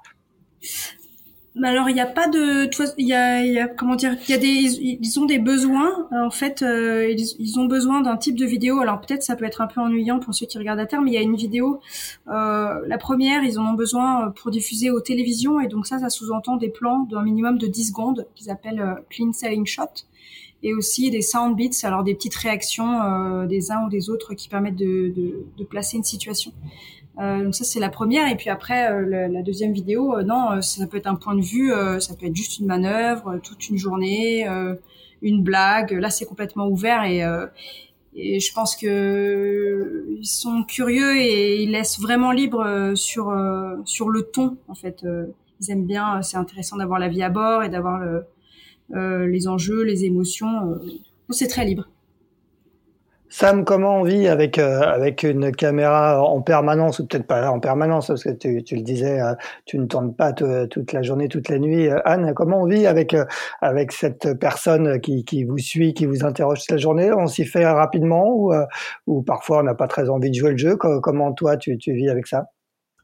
[1.62, 4.38] Alors il n'y a pas de, il y a, y comment dire, il y a
[4.40, 6.08] des, ils ont des besoins.
[6.12, 8.80] En fait, euh, ils, ont besoin d'un type de vidéo.
[8.80, 11.12] Alors peut-être ça peut être un peu ennuyant pour ceux qui regardent à terme, mais
[11.12, 11.80] il y a une vidéo.
[12.28, 16.10] Euh, la première, ils en ont besoin pour diffuser aux télévisions, et donc ça, ça
[16.10, 20.08] sous-entend des plans d'un minimum de 10 secondes qu'ils appellent euh, clean selling shot,
[20.64, 24.34] et aussi des sound beats, alors des petites réactions euh, des uns ou des autres
[24.34, 25.36] qui permettent de,
[25.70, 26.52] placer une situation.
[27.20, 28.32] Euh, donc ça c'est la première.
[28.32, 31.72] Et puis après euh, la, deuxième vidéo non ça peut être un point de vue
[32.00, 34.48] ça peut être juste une manœuvre toute une journée
[35.22, 35.92] une blague.
[35.92, 37.24] Là c'est complètement ouvert et
[38.16, 43.36] et je pense que ils sont curieux et ils laissent vraiment libre sur
[43.86, 45.06] sur le ton en fait.
[45.62, 48.26] Ils aiment bien c'est intéressant d'avoir la vie à bord et d'avoir le,
[48.90, 50.80] les enjeux les émotions
[51.30, 51.88] c'est très libre.
[53.30, 57.60] Sam, comment on vit avec euh, avec une caméra en permanence ou peut-être pas en
[57.60, 59.34] permanence parce que tu, tu le disais, euh,
[59.66, 61.88] tu ne tournes pas toute la journée, toute la nuit.
[61.90, 63.16] Euh, Anne, comment on vit avec
[63.62, 67.12] avec cette personne qui, qui vous suit, qui vous interroge toute la journée?
[67.12, 68.54] On s'y fait rapidement ou
[69.08, 70.76] ou parfois on n'a pas très envie de jouer le jeu?
[70.76, 72.53] Comment toi tu, tu vis avec ça?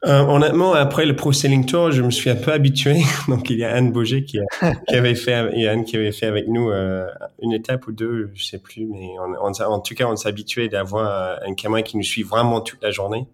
[0.05, 3.01] Euh, honnêtement, après le Pro Selling Tour, je me suis un peu habitué.
[3.27, 4.39] Donc, il y a Anne Boger qui,
[4.88, 7.05] avait fait, Anne qui avait fait avec nous euh,
[7.41, 10.69] une étape ou deux, je sais plus, mais on, en tout cas, on s'est habitué
[10.69, 13.27] d'avoir un caméra qui nous suit vraiment toute la journée.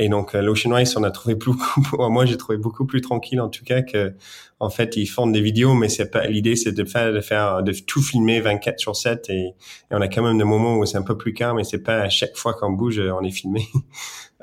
[0.00, 3.40] Et donc, euh, l'Ocean Race, on a trouvé beaucoup, moi, j'ai trouvé beaucoup plus tranquille,
[3.40, 4.14] en tout cas, que,
[4.60, 7.64] en fait, ils font des vidéos, mais c'est pas, l'idée, c'est de faire, de faire,
[7.64, 9.54] de tout filmer 24 sur 7 et, et
[9.90, 11.98] on a quand même des moments où c'est un peu plus calme, mais c'est pas
[11.98, 13.66] à chaque fois qu'on bouge, on est filmé.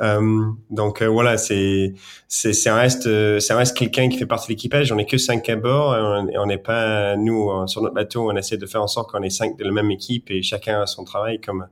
[0.02, 1.94] Euh, donc euh, voilà, c'est
[2.28, 3.08] c'est ça reste
[3.39, 4.91] ça reste quelqu'un qui fait partie de l'équipage.
[4.91, 8.30] On est que cinq à bord et on n'est pas nous sur notre bateau.
[8.30, 10.82] On essaie de faire en sorte qu'on est cinq de la même équipe et chacun
[10.82, 11.68] a son travail comme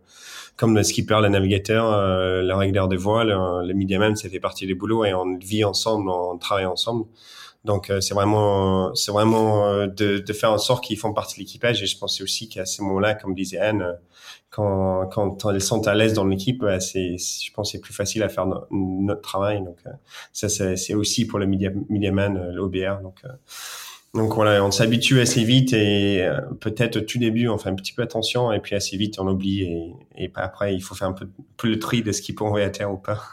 [0.58, 4.40] comme le skipper, le navigateur, euh, le régleur de voile, le, le mediaman, ça fait
[4.40, 7.06] partie des boulots et on vit ensemble, on travaille ensemble.
[7.66, 11.36] Donc euh, c'est vraiment c'est vraiment euh, de, de, faire en sorte qu'ils font partie
[11.36, 13.98] de l'équipage et je pensais aussi qu'à ce moment-là, comme disait Anne,
[14.50, 18.22] quand quand elles sont à l'aise dans l'équipe, bah, c'est je pense c'est plus facile
[18.24, 19.64] à faire notre travail.
[19.64, 19.78] Donc
[20.34, 23.02] ça c'est aussi pour le media, mediaman, l'OBR.
[23.02, 23.24] Donc
[24.14, 27.76] donc voilà, on s'habitue assez vite et euh, peut-être au tout début on fait un
[27.76, 31.08] petit peu attention et puis assez vite on oublie et, et après il faut faire
[31.08, 33.24] un peu, plus le tri de ce qui peut envoyer à terre ou pas.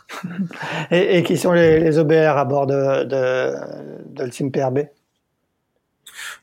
[0.90, 4.78] et, et, qui sont les, les OBR à bord de, de, de le SimPRB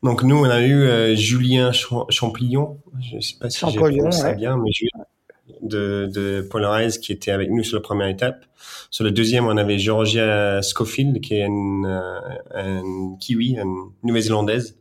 [0.03, 4.33] Donc nous on a eu euh, Julien Champillon, je sais pas si j'ai prononcé ça
[4.33, 5.05] bien, mais Julien,
[5.61, 8.45] de, de Polarize qui était avec nous sur la première étape.
[8.89, 14.77] Sur le deuxième, on avait Georgia Schofield, qui est une, euh, une kiwi, une nouvelle-zélandaise.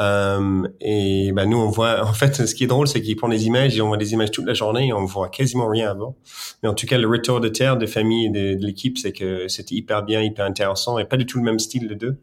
[0.00, 3.28] Euh, et ben nous on voit en fait ce qui est drôle c'est qu'il prend
[3.28, 5.90] des images et on voit des images toute la journée et on voit quasiment rien
[5.90, 6.16] avant.
[6.62, 9.46] Mais en tout cas le retour de terre de famille et de, l'équipe c'est que
[9.46, 12.18] c'était hyper bien hyper intéressant et pas du tout le même style de deux.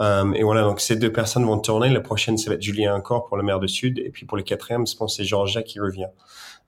[0.00, 1.88] Euh, et voilà donc ces deux personnes vont tourner.
[1.90, 4.00] La prochaine ça va être Julien encore pour la mer de Sud.
[4.00, 6.08] Et puis pour le quatrième je pense c'est Georgia qui revient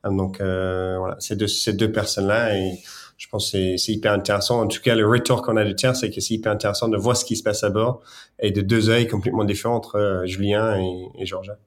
[0.05, 2.79] donc euh, voilà ces deux ces deux personnes là et
[3.19, 4.63] je pense que c'est hyper intéressant.
[4.63, 6.97] En tout cas, le retour qu'on a de terre, c'est que c'est hyper intéressant de
[6.97, 8.01] voir ce qui se passe à bord
[8.39, 11.59] et de deux œils complètement différents entre euh, Julien et, et Georgia.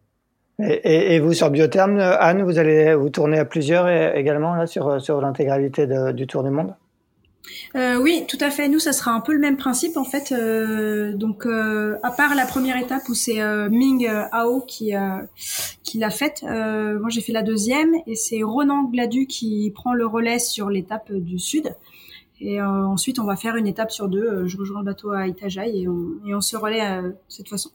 [0.59, 5.01] Et, et, vous sur Biotherm, Anne, vous allez vous tourner à plusieurs également là sur
[5.01, 6.73] sur l'intégralité du tour du monde?
[7.75, 8.69] Euh, oui, tout à fait.
[8.69, 10.31] Nous, ça sera un peu le même principe en fait.
[10.31, 14.93] Euh, donc, euh, à part la première étape où c'est Ming euh, Ao qui
[15.83, 20.05] qui l'a faite, moi j'ai fait la deuxième et c'est Ronan Gladu qui prend le
[20.05, 21.75] relais sur l'étape du sud.
[22.39, 24.47] Et ensuite, on va faire une étape sur deux.
[24.47, 27.69] je rejoins le bateau à Itajaï et on se relaie de cette façon.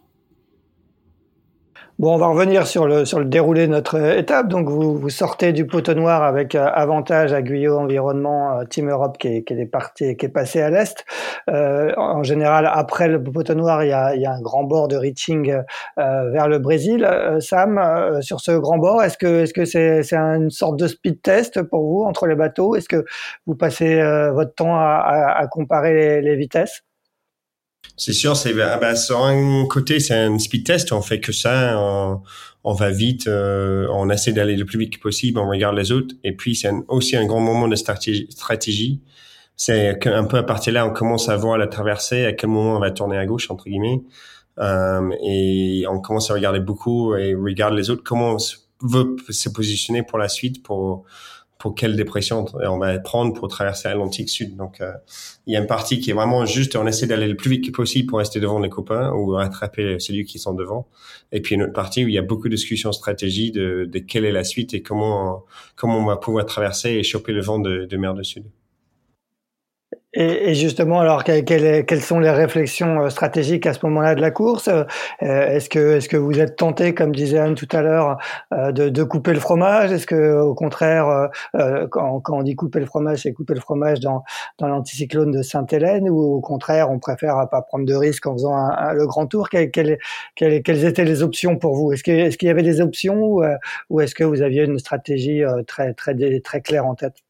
[1.99, 4.47] Bon, on va revenir sur le, sur le déroulé de notre étape.
[4.47, 8.89] Donc, vous, vous sortez du poteau noir avec euh, avantage à Guyot Environnement, euh, Team
[8.89, 11.05] Europe qui est, qui est parti, qui est passé à l'est.
[11.51, 14.63] Euh, en général, après le poteau noir, il y a, il y a un grand
[14.63, 15.51] bord de reaching
[15.99, 17.05] euh, vers le Brésil.
[17.05, 17.81] Euh, Sam,
[18.21, 21.63] sur ce grand bord, est-ce que est-ce que c'est c'est une sorte de speed test
[21.63, 22.77] pour vous entre les bateaux?
[22.77, 23.05] Est-ce que
[23.49, 24.01] vous passez
[24.33, 26.85] votre temps à, à, à comparer les, les vitesses?
[27.99, 31.77] C'est sûr, c'est bah, sur un côté c'est un speed test, on fait que ça,
[32.65, 36.15] on, va vite, euh, on essaie d'aller le plus vite possible, on regarde les autres,
[36.23, 39.01] et puis c'est aussi un grand moment de stratégie.
[39.57, 42.77] C'est qu'un peu à partir là, on commence à voir la traversée, à quel moment
[42.77, 44.03] on va tourner à gauche entre guillemets,
[44.61, 49.49] euh, et on commence à regarder beaucoup et regarde les autres comment on veut se
[49.49, 51.05] positionner pour la suite, pour
[51.59, 54.57] pour quelle dépression on va prendre pour traverser l'Atlantique Sud.
[54.57, 54.93] Donc, euh,
[55.47, 57.75] il y a une partie qui est vraiment juste, on essaie d'aller le plus vite
[57.75, 60.87] possible pour rester devant les copains ou rattraper celui qui sont devant.
[61.33, 63.99] Et puis une autre partie où il y a beaucoup de discussions stratégiques de, de
[63.99, 65.45] quelle est la suite et comment
[65.75, 68.45] comment on va pouvoir traverser et choper le vent de, de mer du Sud.
[70.15, 74.69] Et, justement, alors quelles, sont les réflexions euh, stratégiques à ce moment-là de la course?
[74.69, 74.85] Euh,
[75.21, 78.17] Est-ce que est-ce que vous êtes tenté, comme disait Anne tout à l'heure,
[78.55, 79.93] euh, de, de, couper le fromage?
[79.93, 81.29] Est-ce que au contraire,
[81.91, 84.25] quand, quand, on dit couper le fromage, c'est couper le fromage dans
[84.59, 88.57] dans l'anticyclone de Sainte-Hélène, ou au contraire, on préfère pas prendre de risques en faisant
[88.95, 89.51] le grand tour?
[89.51, 89.99] Quelles, quelles,
[90.37, 91.93] quelles, étaient les options pour vous?
[91.93, 93.45] Est-ce que est-ce qu'il y avait des options ou,
[93.91, 97.28] ou est-ce que vous aviez une stratégie très très très claire en tête?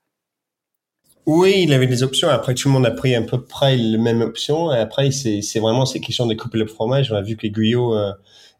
[1.28, 2.30] Oui, il avait des options.
[2.30, 4.72] Après, tout le monde a pris à peu près les mêmes options.
[4.72, 7.12] Et après, c'est, vraiment ces questions de couper le fromage.
[7.12, 8.12] On a vu que les Guyot, euh,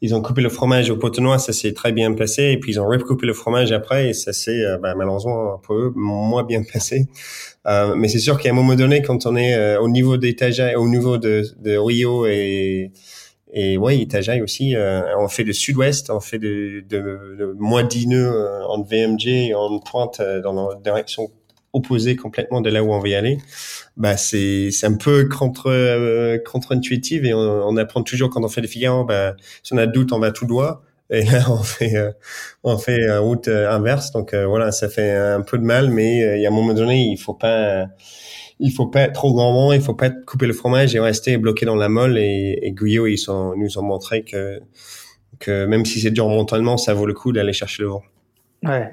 [0.03, 2.43] ils ont coupé le fromage au potenois, ça s'est très bien passé.
[2.53, 5.77] Et puis, ils ont recoupé le fromage après, et ça s'est, euh, bah, malheureusement, pour
[5.77, 7.09] eux, moins bien passé.
[7.67, 10.37] Euh, mais c'est sûr qu'à un moment donné, quand on est euh, au niveau des
[10.77, 12.93] au niveau de, de Rio et
[13.55, 14.07] et ouais,
[14.43, 14.75] aussi,
[15.19, 20.69] on fait de sud-ouest, on fait de, de, de moitié en VMG, en pointe dans
[20.69, 21.31] la direction
[21.73, 23.39] opposé complètement de là où on veut y aller,
[23.97, 28.63] bah c'est c'est un peu contre euh, contre-intuitif et on, apprend toujours quand on fait
[28.63, 30.83] des figures, bah si on a doute, on va tout droit.
[31.11, 32.13] Et là, on fait euh,
[32.65, 34.13] on fait route euh, inverse.
[34.13, 37.11] Donc voilà, ça fait un peu de mal, mais il y a un moment donné,
[37.11, 37.87] il faut pas
[38.61, 41.65] il faut pas être trop gourmand, il faut pas couper le fromage et rester bloqué
[41.67, 42.19] dans la molle.
[42.19, 44.61] Et, et Guyot, ils sont, nous ont montré que
[45.39, 48.03] que même si c'est dur mentalement, ça vaut le coup d'aller chercher le vent.
[48.65, 48.91] Ouais.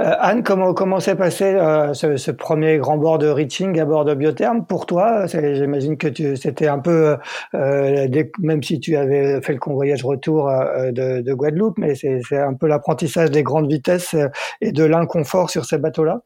[0.00, 3.86] Euh, Anne, comment comment s'est passé euh, ce, ce, premier grand bord de reaching à
[3.86, 5.24] bord de Biotherm pour toi?
[5.26, 7.16] J'imagine que c'était un peu
[7.54, 12.20] euh, même si tu avais fait le convoyage retour euh, de, de, Guadeloupe, mais c'est
[12.38, 14.14] un peu l'apprentissage des grandes vitesses
[14.60, 16.20] et de l'inconfort sur ces bateaux-là?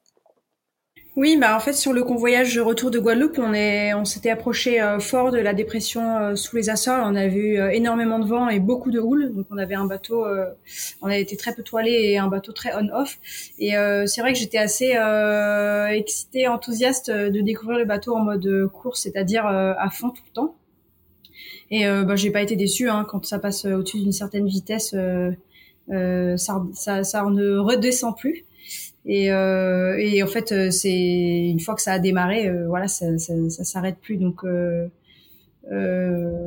[1.17, 4.83] Oui, bah en fait sur le convoyage retour de Guadeloupe, on est, on s'était approché
[4.83, 7.05] euh, fort de la dépression euh, sous les Açores.
[7.07, 9.33] On a vu euh, énormément de vent et beaucoup de houle.
[9.33, 10.27] Donc on avait un bateau,
[11.03, 13.19] on a été très peu toilé et un bateau très on-off.
[13.61, 13.75] Et
[14.07, 14.97] c'est vrai que j'étais assez
[15.97, 20.57] excitée, enthousiaste de découvrir le bateau en mode course, c'est-à-dire à fond tout le temps.
[21.71, 24.95] Et bah, j'ai pas été déçue hein, quand ça passe au-dessus d'une certaine vitesse.
[25.91, 28.45] ça, ça, ça ne redescend plus.
[29.07, 32.89] Et, euh, et en fait, euh, c'est une fois que ça a démarré, euh, voilà,
[32.89, 34.17] ça, ça, ça s'arrête plus.
[34.17, 34.89] Donc, euh,
[35.71, 36.41] euh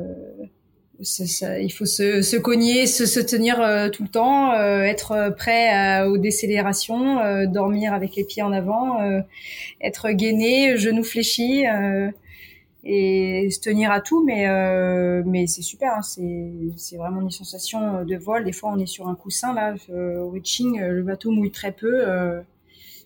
[1.00, 3.58] ça, il faut se, se cogner, se, se tenir
[3.92, 8.98] tout le temps, être prêt aux décélérations, dormir avec les pieds en avant,
[9.80, 11.66] être gainé, genoux fléchis
[12.90, 14.24] et se tenir à tout.
[14.24, 14.46] Mais
[15.24, 18.44] mais c'est super, hein, c'est vraiment une sensation de vol.
[18.44, 22.42] Des fois, on est sur un coussin là, au reaching, le bateau mouille très peu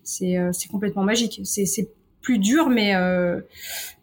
[0.03, 1.41] c'est euh, complètement magique.
[1.43, 1.89] C'est
[2.21, 3.41] plus dur, mais euh,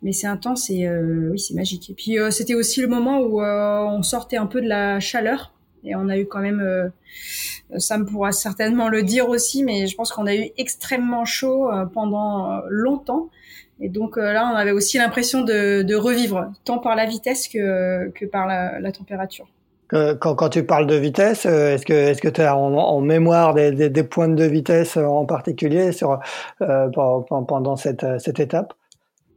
[0.02, 1.90] mais c'est intense et euh, oui, c'est magique.
[1.90, 5.52] Et puis c'était aussi le moment où on sortait un peu de la chaleur
[5.84, 6.92] et on a eu quand même,
[7.78, 11.70] ça me pourra certainement le dire aussi, mais je pense qu'on a eu extrêmement chaud
[11.94, 13.30] pendant longtemps.
[13.80, 18.10] Et donc là, on avait aussi l'impression de, de, revivre, tant par la vitesse que,
[18.10, 19.48] que par la, la température.
[19.88, 23.54] Quand, quand, tu parles de vitesse, euh, est-ce que est-ce que tu as en, mémoire
[23.54, 26.20] des, des, des, points de vitesse en particulier sur
[26.60, 28.72] euh, pendant cette, cette étape?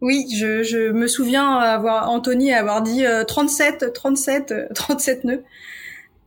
[0.02, 5.44] Oui, je, je, me souviens avoir Anthony avoir dit 37, 37, 37 nœuds.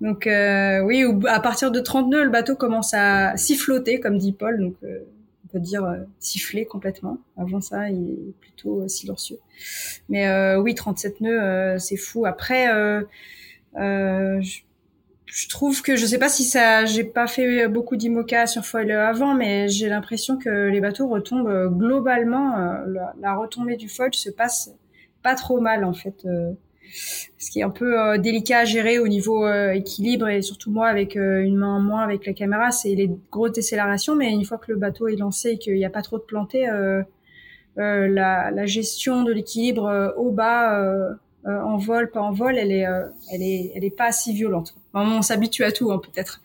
[0.01, 4.33] Donc euh, oui, à partir de 30 nœuds, le bateau commence à siffloter, comme dit
[4.33, 4.61] Paul.
[4.61, 4.99] Donc euh,
[5.47, 5.87] on peut dire
[6.19, 7.19] siffler complètement.
[7.37, 9.39] Avant ça, il est plutôt silencieux.
[10.09, 12.27] Mais oui, 37 nœuds, c'est fou.
[12.27, 12.69] Après
[13.79, 14.41] euh,
[15.27, 18.91] je, trouve que je sais pas si ça, j'ai pas fait beaucoup d'IMOCA sur foil
[18.91, 22.57] avant, mais j'ai l'impression que les bateaux retombent euh, globalement.
[22.59, 24.71] Euh, la, retombée du foil se passe
[25.23, 26.27] pas trop mal en fait.
[26.93, 31.17] Ce qui est un peu délicat à gérer au niveau équilibre et surtout moi avec
[31.17, 34.15] une main en moins avec la caméra, c'est les grosses décélérations.
[34.15, 36.25] Mais une fois que le bateau est lancé et qu'il n'y a pas trop de
[36.25, 36.67] plantés,
[37.77, 41.15] la, gestion de l'équilibre haut bas
[41.47, 44.33] euh, en vol, pas en vol, elle est, euh, elle est, elle est pas si
[44.33, 44.75] violente.
[44.95, 46.43] on s'habitue à tout, hein, peut-être.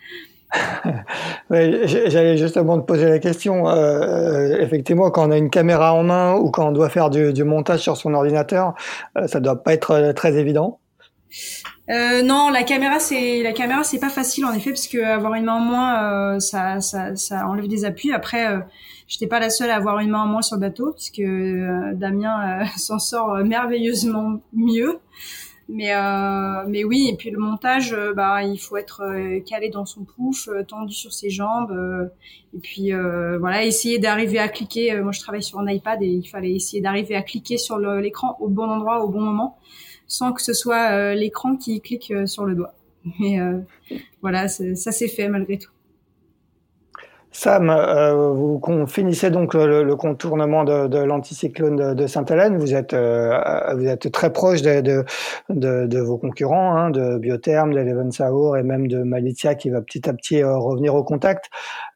[1.50, 3.70] J'allais justement te poser la question.
[3.70, 7.44] Euh, effectivement, quand on a une caméra en main ou quand on doit faire du,
[7.44, 8.74] montage sur son ordinateur,
[9.28, 10.80] ça doit pas être très évident.
[11.90, 15.46] non, la caméra c'est la caméra c'est pas facile en effet parce que avoir une
[15.46, 18.14] main en moins, ça, ça, ça enlève des appuis.
[18.14, 18.60] Après,
[19.12, 21.92] J'étais pas la seule à avoir une main en moins sur le bateau, puisque euh,
[21.96, 25.00] Damien euh, s'en sort euh, merveilleusement mieux.
[25.74, 29.70] Mais euh, mais oui, et puis le montage, euh, bah il faut être euh, calé
[29.70, 31.72] dans son pouf, tendu sur ses jambes,
[32.54, 32.92] et puis
[33.40, 35.00] voilà, essayer d'arriver à cliquer.
[35.02, 38.36] moi, je travaille sur un iPad et il fallait essayer d'arriver à cliquer sur l'écran
[38.42, 39.58] au bon endroit, au bon moment,
[40.08, 42.74] sans que ce soit l'écran qui clique sur le doigt.
[43.20, 43.40] Mais
[44.22, 45.72] voilà, ça s'est fait malgré tout.
[47.34, 52.58] Sam, euh, vous finissez donc le, contournement de, l'anticyclone de, Sainte-Hélène.
[52.58, 55.06] Vous êtes, euh, vous êtes très proche de,
[55.50, 60.10] de, vos concurrents, hein, de Biotherm, d'Eleven Saur et même de Malitia qui va petit
[60.10, 61.46] à petit euh, revenir au contact.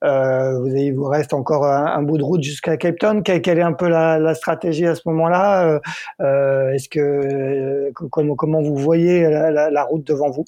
[0.01, 3.21] vous, il vous reste encore un, bout de route jusqu'à Cape Town.
[3.21, 5.79] Quelle, est un peu la, stratégie à ce moment-là
[6.19, 10.45] Est-ce que comment, comment vous voyez la route devant vous?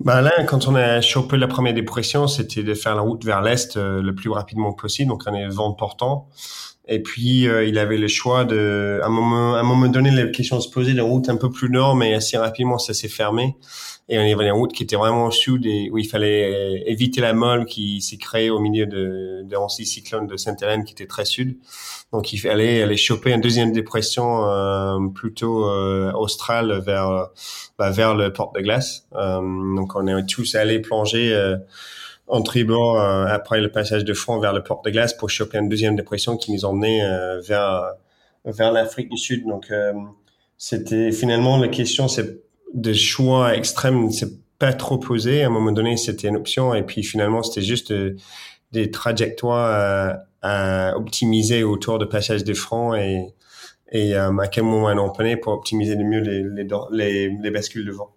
[0.00, 3.42] Bah là, quand on a chopé la première dépression, c'était de faire la route vers
[3.42, 6.28] l'est euh, le plus rapidement possible, donc on est vent portant.
[6.88, 10.10] Et puis euh, il avait le choix de, à un moment, à un moment donné,
[10.10, 13.08] la question se posait, la route un peu plus nord, mais assez rapidement ça s'est
[13.08, 13.56] fermé.
[14.10, 16.44] Et on y avait une route qui était vraiment au sud et où il fallait
[16.44, 20.92] euh, éviter la molle qui s'est créée au milieu de, de cyclone de Sainte-Hélène qui
[20.92, 21.58] était très sud.
[22.10, 27.28] Donc il fallait aller choper une deuxième dépression euh, plutôt euh, australe vers
[27.78, 29.06] bah, vers le porte de glace.
[29.14, 29.40] Euh,
[29.76, 31.56] donc on est tous allés plonger euh,
[32.28, 35.68] en tribord après le passage de front vers le porte de glace pour choper une
[35.68, 37.02] deuxième dépression qui nous emmenait
[37.40, 37.94] vers
[38.44, 39.46] vers l'Afrique du Sud.
[39.46, 39.72] Donc
[40.58, 42.42] c'était finalement la question c'est
[42.74, 45.42] des choix extrêmes, c'est pas trop posé.
[45.42, 48.16] À un moment donné, c'était une option, et puis finalement, c'était juste euh,
[48.72, 53.34] des trajectoires à, optimiser autour de passage des francs et,
[53.90, 56.44] et euh, à quel moment on en pour optimiser le mieux les,
[56.92, 58.14] les, les bascules de vent.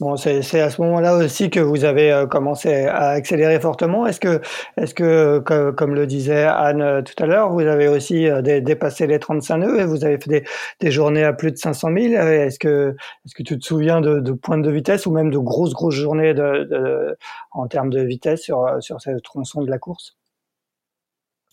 [0.00, 4.06] Bon, c'est à ce moment-là aussi que vous avez euh, commencé à accélérer fortement.
[4.06, 4.40] Est-ce que,
[4.78, 5.40] est-ce que,
[5.76, 9.58] comme le disait Anne euh, tout à l'heure, vous avez aussi euh, dépassé les 35
[9.58, 10.44] nœuds et vous avez fait des,
[10.80, 12.96] des journées à plus de 500 000 Est-ce que,
[13.26, 15.96] est-ce que tu te souviens de, de pointes de vitesse ou même de grosses grosses
[15.96, 17.18] journées de, de
[17.50, 20.16] en termes de vitesse sur sur cette tronçon de la course?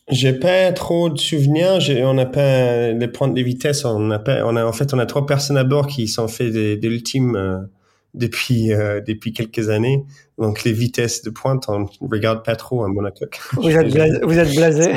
[0.07, 1.79] J'ai pas trop de souvenirs.
[2.05, 3.83] On n'a pas les pointes de vitesse.
[3.83, 4.45] On a pas.
[4.45, 6.87] On a en fait on a trois personnes à bord qui sont fait des, des
[6.87, 7.67] ultimes
[8.13, 10.03] depuis euh, depuis quelques années.
[10.37, 13.25] Donc les vitesses de pointe, on regarde pas trop à Monaco.
[13.53, 14.19] Vous êtes blasé.
[14.23, 14.93] Vous êtes blasé.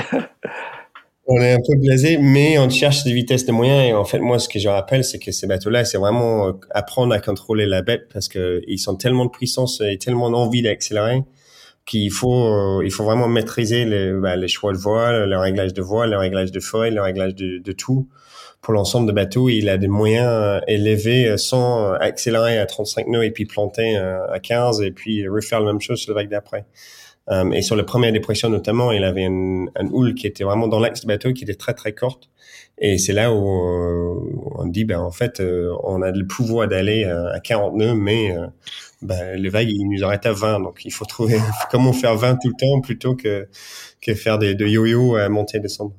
[1.26, 3.88] on est un peu blasé, mais on cherche des vitesses de moyens.
[3.88, 6.52] Et en fait, moi, ce que je rappelle, c'est que ces bateaux-là, c'est vraiment euh,
[6.70, 10.62] apprendre à contrôler la bête parce que ils sont tellement de puissance et tellement d'envie
[10.62, 11.22] d'accélérer
[11.86, 15.72] qu'il faut euh, il faut vraiment maîtriser les, bah, les choix de voile, le réglage
[15.72, 18.08] de voile, le réglage de feuilles, le réglage de, de tout
[18.60, 23.06] pour l'ensemble de bateaux, il a des moyens euh, élevés euh, sans accélérer à 35
[23.08, 26.20] nœuds et puis planter euh, à 15 et puis refaire la même chose sur le
[26.20, 26.66] vague d'après.
[27.52, 30.80] et sur la première dépression notamment, il avait une, un houle qui était vraiment dans
[30.80, 32.28] l'axe du bateau, qui était très très courte.
[32.78, 33.38] Et c'est là où
[34.56, 35.40] on dit, ben en fait,
[35.84, 38.34] on a le pouvoir d'aller à 40 nœuds, mais
[39.02, 40.60] ben, les vagues, ils nous arrêtent à 20.
[40.60, 41.38] Donc il faut trouver
[41.70, 43.48] comment faire 20 tout le temps plutôt que,
[44.02, 45.94] que faire des, de yo-yo à monter et descendre.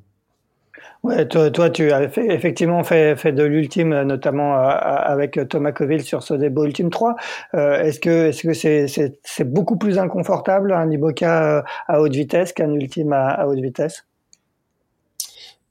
[1.02, 6.22] Ouais, toi, tu as effectivement fait, fait de l'ultime, notamment euh, avec Thomas Coville sur
[6.22, 7.16] ce débat Ultime 3.
[7.54, 12.72] Euh, est-ce que est-ce c'est beaucoup plus inconfortable un Iboka euh, à haute vitesse qu'un
[12.72, 14.06] ultime à, haute vitesse?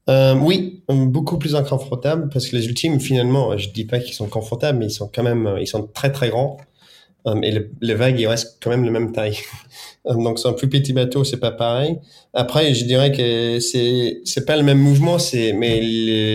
[0.10, 4.28] Euh, oui, beaucoup plus inconfortable parce que les ultimes, finalement, je dis pas qu'ils sont
[4.28, 6.58] confortables, mais ils sont quand même, ils sont très très grands.
[7.28, 9.38] Euh, et le, les vagues, ils restent quand même de même taille.
[10.08, 12.00] Euh, donc, c'est un plus petit bateau, c'est pas pareil.
[12.34, 15.80] Après, je dirais que c'est, c'est pas le même mouvement, c'est, mais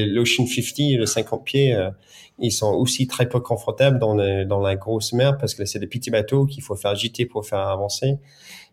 [0.06, 1.90] l'Ocean 50, le 50 pieds, euh,
[2.38, 5.80] ils sont aussi très peu confortables dans, le, dans la grosse mer parce que c'est
[5.80, 8.18] des petits bateaux qu'il faut faire agiter pour faire avancer.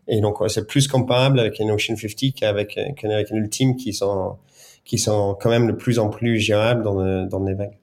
[0.06, 4.36] Et donc, c'est plus comparable avec un Ocean 50 qu'avec, qu'avec un Ultime qui sont,
[4.84, 7.78] qui sont quand même de plus en plus gérables dans, le, dans les vagues.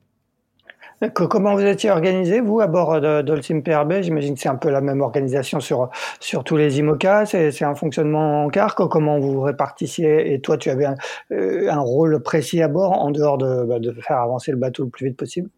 [1.10, 4.82] Comment vous étiez organisé, vous, à bord d'Olsim PRB J'imagine que c'est un peu la
[4.82, 5.90] même organisation sur,
[6.20, 7.26] sur tous les IMOCA.
[7.26, 8.76] C'est un fonctionnement en car.
[8.76, 10.32] Comment vous répartissiez?
[10.34, 10.96] Et toi, tu avais un,
[11.32, 14.84] euh, un, rôle précis à bord, en dehors de, bah, de faire avancer le bateau
[14.84, 15.50] le plus vite possible?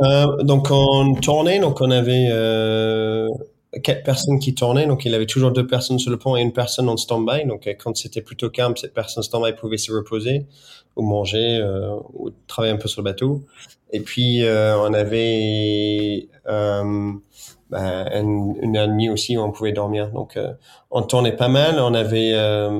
[0.00, 3.28] Euh, donc on tournait, donc on avait euh,
[3.80, 6.52] quatre personnes qui tournaient, donc il avait toujours deux personnes sur le pont et une
[6.52, 7.46] personne en stand-by.
[7.46, 10.46] Donc euh, quand c'était plutôt calme, cette personne stand-by pouvait se reposer
[10.96, 13.44] ou manger euh, ou travailler un peu sur le bateau.
[13.90, 17.12] Et puis euh, on avait euh,
[17.70, 20.10] bah, une, une heure et demie aussi où on pouvait dormir.
[20.10, 20.52] Donc euh,
[20.90, 21.78] on tournait pas mal.
[21.78, 22.34] On avait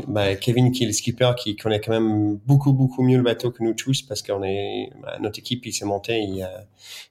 [0.08, 3.50] bah, Kevin qui est le skipper qui connaît quand même beaucoup beaucoup mieux le bateau
[3.50, 6.52] que nous tous parce qu'on est bah, notre équipe il s'est monté il y a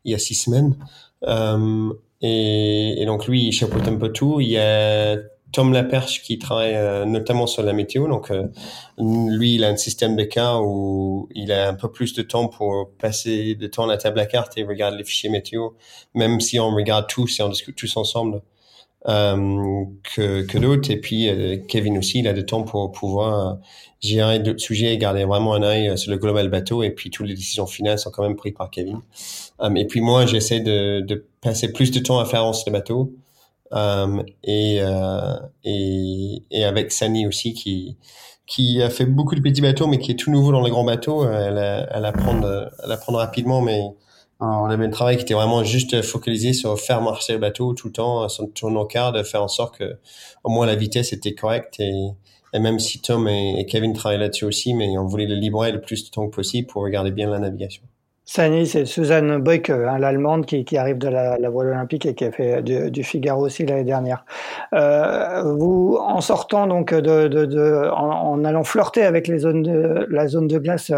[0.06, 0.76] il y a six semaines.
[2.22, 4.40] Et, et, donc lui, il chapeaute un peu tout.
[4.42, 5.18] Il y a
[5.52, 8.08] Tom Laperche qui travaille euh, notamment sur la météo.
[8.08, 8.48] Donc, euh,
[8.98, 12.48] lui, il a un système de cas où il a un peu plus de temps
[12.48, 15.70] pour passer de temps à la table à carte et regarder les fichiers météo,
[16.14, 18.42] même si on regarde tous et on discute tous ensemble
[19.08, 20.92] euh, que, que d'autres.
[20.92, 21.30] Et puis,
[21.68, 23.58] Kevin aussi, il a de temps pour pouvoir
[24.00, 26.84] gérer d'autres sujets et garder vraiment un œil sur le global bateau.
[26.84, 29.02] Et puis, toutes les décisions finales sont quand même prises par Kevin.
[29.76, 33.14] et puis, moi, j'essaie de, de passer plus de temps à faire avancer le bateau.
[33.74, 37.98] Euh, et, euh, et, et avec Sani aussi qui
[38.46, 40.84] qui a fait beaucoup de petits bateaux mais qui est tout nouveau dans les grands
[40.84, 41.26] bateaux.
[41.26, 42.42] Elle, elle apprend
[42.84, 43.82] elle apprend rapidement mais
[44.42, 47.88] on avait un travail qui était vraiment juste focalisé sur faire marcher le bateau tout
[47.88, 49.98] le temps, sans tourner au quart, faire en sorte que
[50.44, 51.94] au moins la vitesse était correcte et,
[52.60, 56.06] même si Tom et, Kevin travaillaient là-dessus aussi, mais on voulait le libérer le plus
[56.06, 57.84] de temps possible pour regarder bien la navigation.
[58.34, 62.16] Sani, c'est Suzanne Boyk, hein, l'allemande, qui, qui, arrive de la, la, voile olympique et
[62.16, 64.24] qui a fait du, du Figaro aussi l'année dernière.
[64.74, 69.64] Euh, vous, en sortant donc de, de, de en, en, allant flirter avec les zones
[69.64, 70.94] de la zone de glace,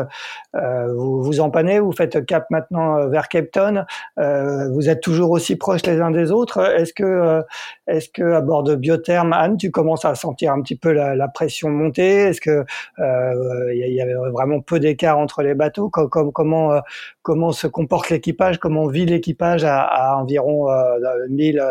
[0.56, 3.88] euh, vous vous empannez, vous faites cap maintenant vers Cape Town.
[4.20, 6.60] Euh, vous êtes toujours aussi proches les uns des autres.
[6.60, 7.42] Est-ce que, euh,
[7.88, 11.16] est-ce que à bord de Biotherme, Anne, tu commences à sentir un petit peu la,
[11.16, 12.26] la pression monter?
[12.26, 12.64] Est-ce que
[13.00, 15.90] euh, il y, avait vraiment peu d'écart entre les bateaux?
[15.90, 16.80] Comment, comment
[17.24, 21.64] comment se comporte l'équipage, comment vit l'équipage à, environ euh, 1000,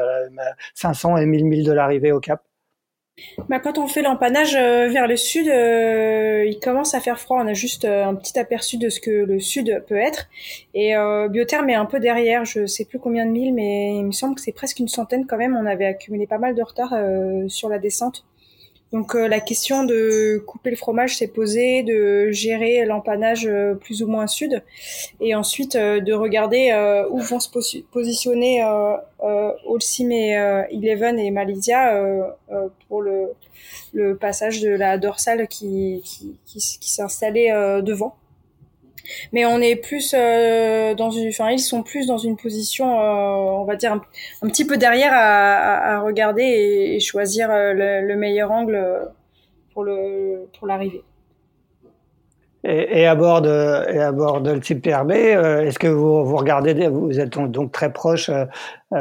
[0.74, 2.42] 500 euh, et 1000 milles de l'arrivée au Cap
[3.48, 7.38] bah, quand on fait l'empannage euh, vers le sud, euh, il commence à faire froid.
[7.42, 10.28] On a juste euh, un petit aperçu de ce que le sud peut être.
[10.74, 14.04] Et euh, Biotherme est un peu derrière, je sais plus combien de milles, mais il
[14.04, 15.56] me semble que c'est presque une centaine quand même.
[15.56, 16.94] On avait accumulé pas mal de retard
[17.48, 18.24] sur la descente.
[18.92, 24.02] Donc euh, la question de couper le fromage s'est posée, de gérer l'empannage euh, plus
[24.02, 24.62] ou moins sud,
[25.20, 26.72] et ensuite euh, de regarder
[27.10, 27.48] où vont se
[27.90, 28.62] positionner
[29.66, 30.32] Holcim et
[30.70, 32.00] Eleven et Malaysia
[32.88, 33.28] pour le,
[33.92, 37.50] le, passage de la dorsale qui, qui, qui, qui s'est installée
[37.82, 38.16] devant
[39.32, 43.60] mais on est plus euh, dans une, enfin ils sont plus dans une position, euh,
[43.60, 48.50] on va dire un, petit peu derrière à, regarder et, choisir euh, le, le, meilleur
[48.50, 49.10] angle
[49.72, 51.02] pour le pour l'arrivée.
[52.64, 56.36] Et, à bord de et à bord de le type PRB, est-ce que vous vous
[56.36, 58.30] regardez, vous êtes donc très proche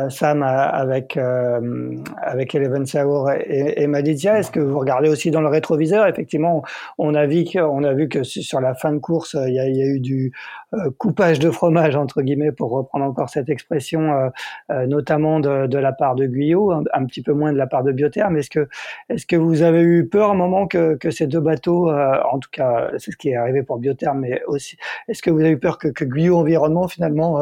[0.09, 4.39] Sam avec euh, avec Eleven Saur et, et Maditia.
[4.39, 6.07] Est-ce que vous regardez aussi dans le rétroviseur?
[6.07, 6.63] Effectivement,
[6.97, 9.67] on a vu qu'on a vu que sur la fin de course, il y a,
[9.67, 10.31] il y a eu du
[10.73, 14.31] euh, coupage de fromage entre guillemets pour reprendre encore cette expression,
[14.69, 17.91] notamment de, de, la part de Guyot, un, petit peu moins de la part de
[17.91, 18.37] Biotherme.
[18.37, 18.69] Est-ce que
[19.09, 22.49] est-ce que vous avez eu peur un moment que, que ces deux bateaux, en tout
[22.51, 24.77] cas c'est ce qui est arrivé pour Biotherme, mais aussi
[25.09, 27.41] est-ce que vous avez eu peur que, que Guyot Environnement finalement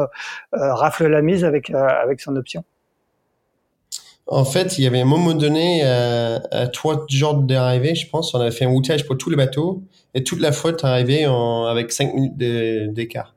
[0.52, 2.36] rafle la mise avec avec son
[4.30, 8.32] en fait, il y avait un moment donné, euh, à trois jours d'arrivée, je pense,
[8.32, 9.82] on avait fait un outage pour tous les bateaux
[10.14, 13.34] et toute la flotte arrivait en, avec cinq minutes d'écart.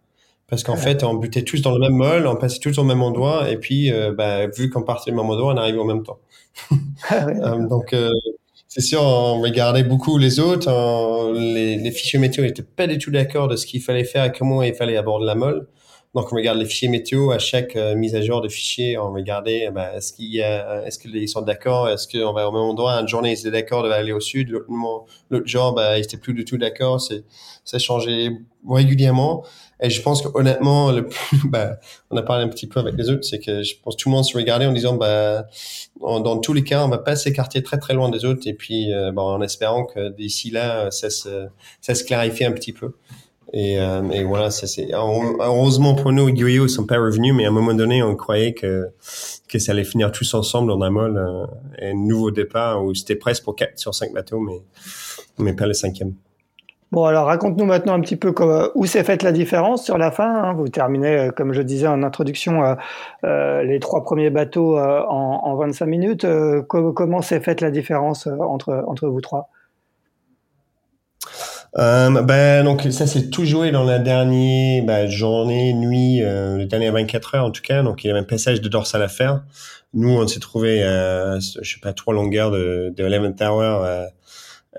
[0.47, 3.01] Parce qu'en fait, on butait tous dans le même mol, on passait tous au même
[3.01, 6.03] endroit et puis, euh, bah, vu qu'on partait au même endroit, on arrivait au même
[6.03, 6.19] temps.
[7.09, 7.95] Ah euh, donc,
[8.67, 10.69] c'est sûr, on regardait beaucoup les autres.
[11.33, 14.31] les, les, fichiers météo n'étaient pas du tout d'accord de ce qu'il fallait faire et
[14.31, 15.67] comment il fallait aborder la molle.
[16.13, 18.99] Donc, on regarde les fichiers météo à chaque euh, mise à jour de fichiers.
[18.99, 21.89] On regardait, ben, est-ce qu'il y a, est-ce qu'ils sont d'accord?
[21.89, 22.93] Est-ce qu'on va au même endroit?
[23.01, 24.51] Une journée, ils étaient d'accord de aller au sud.
[24.51, 27.01] L'autre, jour, ben, ils étaient plus du tout d'accord.
[27.01, 27.23] C'est,
[27.65, 28.29] ça changeait
[28.69, 29.43] régulièrement.
[29.81, 30.93] Et je pense que honnêtement,
[31.45, 31.77] ben,
[32.11, 34.09] on a parlé un petit peu avec les autres, c'est que je pense que tout
[34.09, 35.45] le monde se regardait en disant, ben,
[35.99, 38.47] dans tous les cas, on va pas s'écarter très très loin des autres.
[38.47, 41.47] Et puis, euh, en espérant que d'ici là, ça se,
[41.81, 42.93] ça se clarifie un petit peu.
[43.53, 47.49] Et, euh, et voilà, ça c'est heureusement pour nous, ils sont pas revenus, mais à
[47.49, 48.89] un moment donné, on croyait que
[49.47, 51.45] que ça allait finir tous ensemble dans un mol, euh,
[51.79, 54.61] un nouveau départ où c'était presque pour 4 sur 5 bateaux, mais
[55.37, 56.13] mais pas le cinquième.
[56.93, 60.11] Bon, alors raconte-nous maintenant un petit peu comment, où s'est faite la différence sur la
[60.11, 60.29] fin.
[60.31, 60.53] Hein.
[60.53, 62.75] Vous terminez, euh, comme je disais en introduction, euh,
[63.23, 66.27] euh, les trois premiers bateaux euh, en, en, 25 minutes.
[66.67, 69.49] comment s'est faite la différence entre, entre vous trois?
[71.77, 76.65] Euh, ben donc ça c'est tout joué dans la dernière ben, journée, nuit, euh, les
[76.65, 77.81] dernières 24 heures en tout cas.
[77.81, 79.43] Donc il y avait un passage de dorsal à faire.
[79.93, 84.05] Nous on s'est trouvé, euh, je sais pas, trois longueurs de, de 11 Tower euh,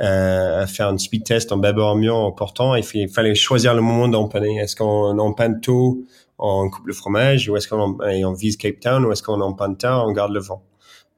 [0.01, 2.74] euh, à faire un speed test en bâbord mieux en portant.
[2.74, 4.59] Il, il fallait choisir le moment d'empanner.
[4.59, 6.05] Est-ce qu'on empanne tôt,
[6.38, 9.76] on coupe le fromage, ou est-ce qu'on on vise Cape Town, ou est-ce qu'on empanne
[9.76, 10.62] tard, on garde le vent.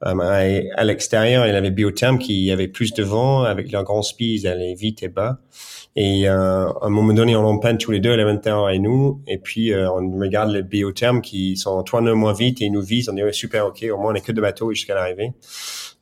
[0.03, 3.43] À, l'extérieur, il y avait Biotherm qui avait plus de vent.
[3.43, 5.39] Avec leur grand speed, ils allaient vite et bas.
[5.99, 9.23] Et euh, à un moment donné, on en panne tous les deux, Elementor et nous.
[9.27, 12.73] Et puis, euh, on regarde les Biotherm qui sont trois nœuds moins vite et ils
[12.73, 13.09] nous visent.
[13.09, 15.33] On dit, ouais, super, OK, au moins on n'est que de bateaux jusqu'à l'arrivée.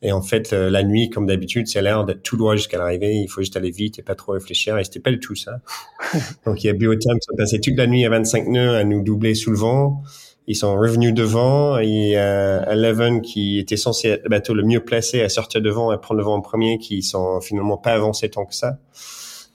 [0.01, 3.15] Et en fait, euh, la nuit, comme d'habitude, c'est l'air d'être tout droit jusqu'à l'arrivée.
[3.15, 4.77] Il faut juste aller vite et pas trop réfléchir.
[4.77, 5.61] Et c'était pas du tout ça.
[6.45, 8.83] Donc, il y a Biotherm qui sont passés toute la nuit à 25 nœuds à
[8.83, 10.03] nous doubler sous le vent.
[10.47, 14.79] Ils sont revenus devant et euh, Eleven qui était censé être le bateau le mieux
[14.79, 18.29] placé à sortir devant et prendre le vent en premier qui sont finalement pas avancés
[18.29, 18.77] tant que ça.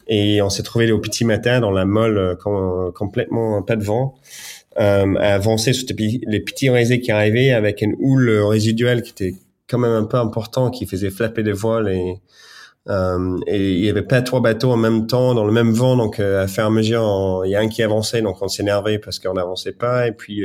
[0.09, 4.14] Et on s'est trouvé au petit matin dans la molle euh, complètement pas de vent
[4.80, 9.34] euh, à avancer sur les petits réseaux qui arrivaient avec une houle résiduelle qui était
[9.68, 12.16] quand même un peu important qui faisait flapper des voiles et
[12.91, 15.97] euh, et il y avait pas trois bateaux en même temps dans le même vent,
[15.97, 19.20] donc euh, à faire mesure, il y a un qui avançait, donc on s'énervait parce
[19.20, 20.09] qu'on n'avançait pas.
[20.09, 20.43] Et puis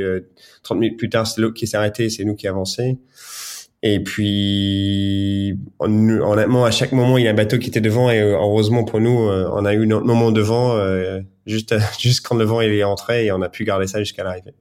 [0.62, 2.98] 30 euh, minutes plus tard, c'est l'autre qui s'est arrêté, c'est nous qui avançait.
[3.82, 8.20] Et puis honnêtement, à chaque moment, il y a un bateau qui était devant et
[8.20, 10.76] heureusement pour nous, on a eu notre moment devant
[11.46, 14.24] juste juste quand le vent il est entré et on a pu garder ça jusqu'à
[14.24, 14.54] l'arrivée.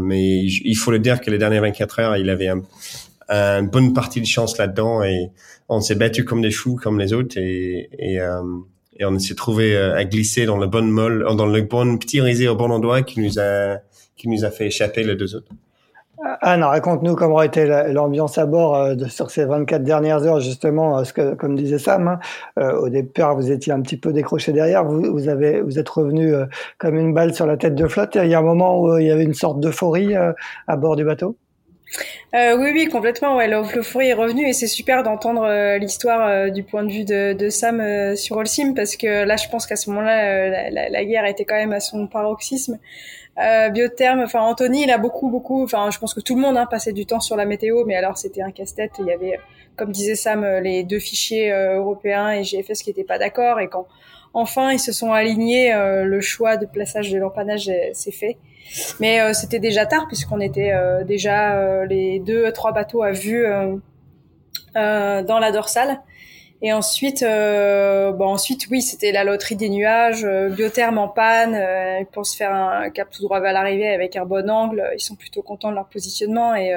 [0.00, 2.62] mais il faut le dire que les dernières 24 heures, il avait un,
[3.28, 5.30] une bonne partie de chance là-dedans et
[5.68, 8.42] on s'est battu comme des fous comme les autres et, et, euh,
[8.98, 12.20] et on s'est trouvé euh, à glisser dans le bon molle, dans le bon petit
[12.20, 13.78] risé au bon endroit qui nous a
[14.16, 15.50] qui nous a fait échapper les deux autres.
[16.40, 21.12] Anne, raconte-nous comment était l'ambiance à bord euh, sur ces 24 dernières heures, justement, ce
[21.12, 22.18] que, comme disait Sam,
[22.56, 25.88] hein, au départ, vous étiez un petit peu décroché derrière, vous, vous, avez, vous êtes
[25.88, 26.32] revenu
[26.78, 29.06] comme une balle sur la tête de flotte, il y a un moment où il
[29.06, 31.36] y avait une sorte d'euphorie à bord du bateau
[32.34, 33.36] euh, oui, oui, complètement.
[33.36, 37.04] Ouais, l'euphorie est revenu et c'est super d'entendre euh, l'histoire euh, du point de vue
[37.04, 41.26] de, Sam euh, sur Olsim parce que là, je pense qu'à ce moment-là, la, guerre
[41.26, 42.78] était quand même à son paroxysme.
[43.72, 45.64] Biotherme, enfin Anthony, il a beaucoup, beaucoup.
[45.64, 47.96] Enfin, je pense que tout le monde hein, passait du temps sur la météo, mais
[47.96, 48.92] alors c'était un casse-tête.
[49.00, 49.40] Il y avait,
[49.76, 53.86] comme disait Sam, les deux fichiers européens et GFS qui n'étaient pas d'accord et quand
[54.34, 58.38] enfin ils se sont alignés, le choix de plaçage de l'empannage s'est fait.
[59.00, 63.12] Mais euh, c'était déjà tard puisqu'on était euh, déjà euh, les deux trois bateaux à
[63.12, 63.46] vue
[64.74, 66.00] dans la dorsale.
[66.66, 71.54] Et ensuite, euh, bon ensuite oui, c'était la loterie des nuages, euh, biotherme en panne.
[71.54, 74.82] Euh, ils pensent faire un cap tout droit vers l'arrivée avec un bon angle.
[74.94, 76.54] Ils sont plutôt contents de leur positionnement.
[76.56, 76.72] Et,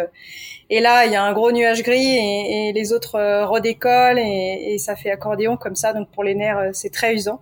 [0.69, 4.73] et là, il y a un gros nuage gris et, et les autres redécollent et,
[4.73, 5.93] et, ça fait accordéon comme ça.
[5.93, 7.39] Donc pour les nerfs, c'est très usant.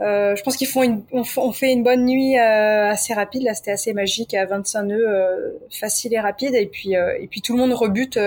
[0.00, 3.42] je pense qu'ils font une, on, on, fait une bonne nuit assez rapide.
[3.42, 6.54] Là, c'était assez magique à 25 nœuds, facile et rapide.
[6.54, 8.18] Et puis et puis tout le monde rebute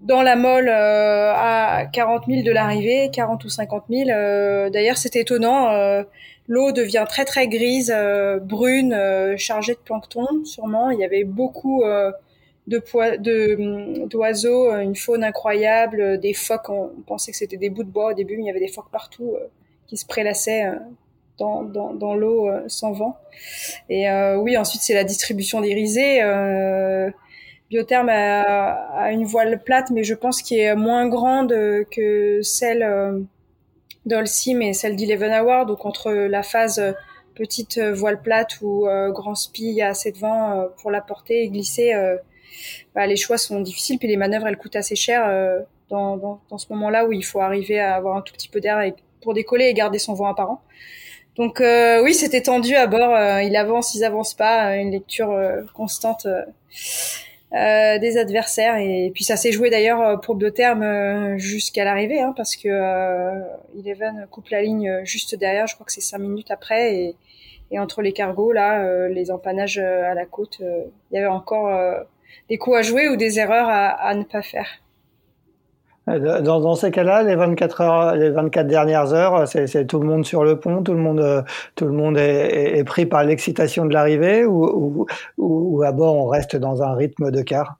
[0.00, 4.10] dans la molle euh, à 40 000 de l'arrivée, 40 ou 50 000.
[4.10, 5.70] Euh, d'ailleurs, c'est étonnant.
[5.70, 6.02] Euh,
[6.48, 7.94] l'eau devient très très grise,
[8.42, 8.94] brune,
[9.38, 10.90] chargée de plancton, sûrement.
[10.90, 11.82] Il y avait beaucoup
[12.66, 12.78] de
[13.18, 16.68] de d'oiseaux, une faune incroyable, des phoques.
[16.68, 18.68] On pensait que c'était des bouts de bois au début, mais il y avait des
[18.68, 19.36] phoques partout
[19.86, 20.70] qui se prélassaient.
[21.38, 23.16] dans, dans, dans l'eau sans vent.
[23.88, 26.20] Et oui, ensuite c'est la distribution des risées.
[27.70, 31.50] Biotherme a, une voile plate, mais je pense qu'elle est moins grande
[31.90, 33.20] que celle euh,
[34.06, 35.66] d'Olsim et celle d'Eleven Hour.
[35.66, 36.92] Donc entre la phase euh,
[37.34, 41.48] petite euh, voile plate ou grand spi, a assez de vent pour la porter et
[41.48, 41.92] glisser.
[42.94, 45.26] Bah, les choix sont difficiles, puis les manœuvres elles coûtent assez cher
[45.88, 48.80] dans, ce moment-là où il faut arriver à avoir un tout petit peu d'air
[49.20, 50.62] pour décoller et garder son vent apparent.
[51.34, 53.18] Donc oui, c'était tendu à bord.
[53.40, 54.76] il avance, ils avancent pas.
[54.76, 55.36] Une lecture
[55.74, 56.28] constante
[57.54, 58.78] euh, des adversaires.
[58.78, 62.56] Et puis ça s'est joué d'ailleurs euh, pour deux termes euh, jusqu'à l'arrivée, hein, parce
[62.56, 62.68] que
[63.78, 65.68] Eleven coupe la ligne juste derrière.
[65.68, 66.94] Je crois que c'est cinq minutes après.
[66.96, 67.16] Et,
[67.78, 71.76] entre les cargos, là, les empannages à la côte, il y avait encore
[72.48, 74.68] des coups à jouer ou des erreurs à ne pas faire.
[76.06, 80.26] Dans, dans ces cas-là, les 24 heures, les 24 dernières heures, c'est tout le monde
[80.26, 81.42] sur le pont, tout le monde, euh,
[81.76, 85.06] tout le monde est, est pris par l'excitation de l'arrivée, ou, ou,
[85.38, 87.78] ou, à bord on reste dans un rythme de quart.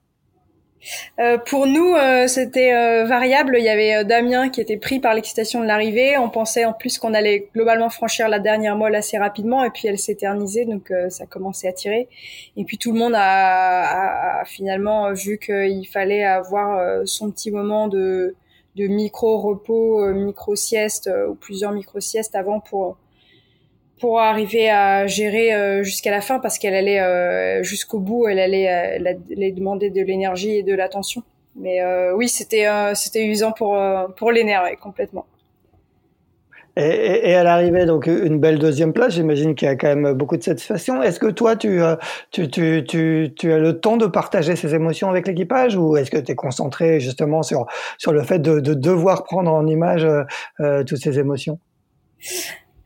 [1.18, 3.56] Euh, pour nous, euh, c'était euh, variable.
[3.58, 6.16] Il y avait Damien qui était pris par l'excitation de l'arrivée.
[6.18, 9.88] On pensait en plus qu'on allait globalement franchir la dernière molle assez rapidement, et puis
[9.88, 12.08] elle s'éternisait, donc ça commençait à tirer.
[12.56, 17.88] Et puis tout le monde a, a, finalement vu qu'il fallait avoir son petit moment
[17.88, 18.34] de,
[18.76, 22.96] de micro repos, micro sieste ou plusieurs micro siestes avant pour
[24.00, 28.38] pour arriver à gérer euh, jusqu'à la fin parce qu'elle allait euh, jusqu'au bout, elle
[28.38, 31.22] allait, euh, elle allait demander de l'énergie et de l'attention.
[31.56, 31.78] Mais
[32.14, 32.66] oui, c'était
[32.96, 33.78] c'était usant pour
[34.16, 35.24] pour les nerfs complètement.
[36.76, 39.14] Et, et, à l'arrivée, donc une belle deuxième place.
[39.14, 41.02] J'imagine qu'il y a quand même beaucoup de satisfaction.
[41.02, 41.94] Est-ce que toi, tu, euh,
[42.32, 46.10] tu, tu, tu, tu, as le temps de partager ces émotions avec l'équipage ou est-ce
[46.10, 47.66] que tu es concentré justement sur,
[47.96, 50.24] sur le fait de, de devoir prendre en image euh,
[50.58, 51.60] euh toutes ces émotions?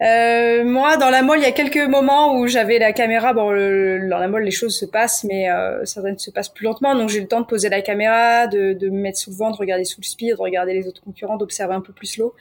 [0.00, 3.32] Euh, moi, dans la molle, il y a quelques moments où j'avais la caméra.
[3.32, 6.94] Bon, dans la molle, les choses se passent, mais euh, certaines se passent plus lentement.
[6.94, 9.50] Donc, j'ai le temps de poser la caméra, de, de me mettre sous le vent,
[9.50, 12.34] de regarder sous le speed, de regarder les autres concurrents, d'observer un peu plus l'eau.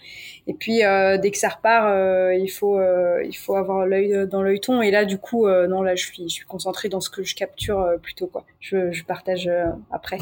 [0.45, 4.28] Et puis, euh, dès que ça repart, euh, il faut euh, il faut avoir l'œil
[4.28, 4.82] dans l'œil ton.
[4.82, 7.36] Et là, du coup, non, là, je suis je suis concentrée dans ce que je
[7.36, 8.45] capture plutôt quoi.
[8.60, 9.49] Je, je partage
[9.91, 10.20] après.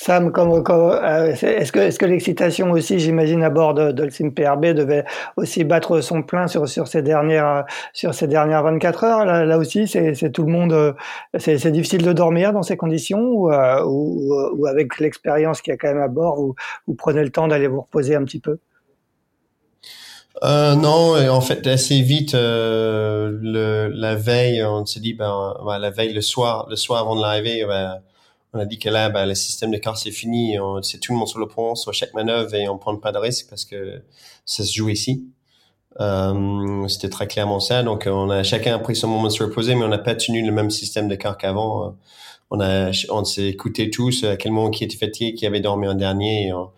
[0.00, 4.30] Sam, comme, euh, est-ce que, est-ce que l'excitation aussi, j'imagine, à bord de, de le
[4.30, 5.04] PRB devait
[5.36, 9.24] aussi battre son plein sur, sur ces dernières, sur ces dernières 24 heures?
[9.24, 10.92] Là, aussi, c'est, tout le monde, euh,
[11.36, 15.74] c'est, difficile de dormir dans ces conditions ou, euh, ou, ou avec l'expérience qu'il y
[15.74, 16.54] a quand même à bord, vous,
[16.86, 18.60] vous prenez le temps d'aller vous reposer un petit peu?
[20.44, 25.80] Euh, non, en fait, assez vite, euh, le, la veille, on s'est dit, ben, ben,
[25.80, 28.00] la veille, le soir, le soir avant de l'arrivée, ben,
[28.52, 31.18] on a dit que là, ben, le système de car c'est fini, c'est tout le
[31.18, 34.02] monde sur le pont, sur chaque manœuvre et on prend pas de risque parce que
[34.46, 35.26] ça se joue ici.
[36.00, 37.82] Euh, c'était très clairement ça.
[37.82, 40.44] Donc, on a chacun pris son moment de se reposer, mais on n'a pas tenu
[40.44, 41.96] le même système de car qu'avant.
[42.50, 45.88] On a, on s'est écouté tous à quel moment qui était fatigué, qui avait dormi
[45.88, 46.52] en dernier.
[46.52, 46.70] On,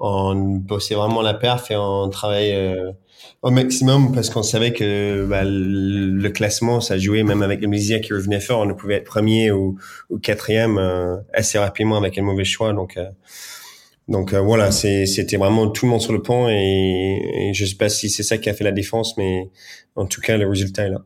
[0.00, 2.92] on bossait vraiment la perf et on travaillait euh,
[3.42, 7.98] au maximum parce qu'on savait que bah, le, classement, ça jouait même avec les Mésia
[7.98, 8.60] qui revenait fort.
[8.60, 9.76] On pouvait être premier ou,
[10.10, 12.72] ou quatrième euh, assez rapidement avec un mauvais choix.
[12.72, 13.10] Donc, euh,
[14.08, 17.76] donc euh, voilà, c'était vraiment tout le monde sur le pont et, et je sais
[17.76, 19.50] pas si c'est ça qui a fait la défense, mais
[19.96, 21.02] en tout cas, le résultat est là.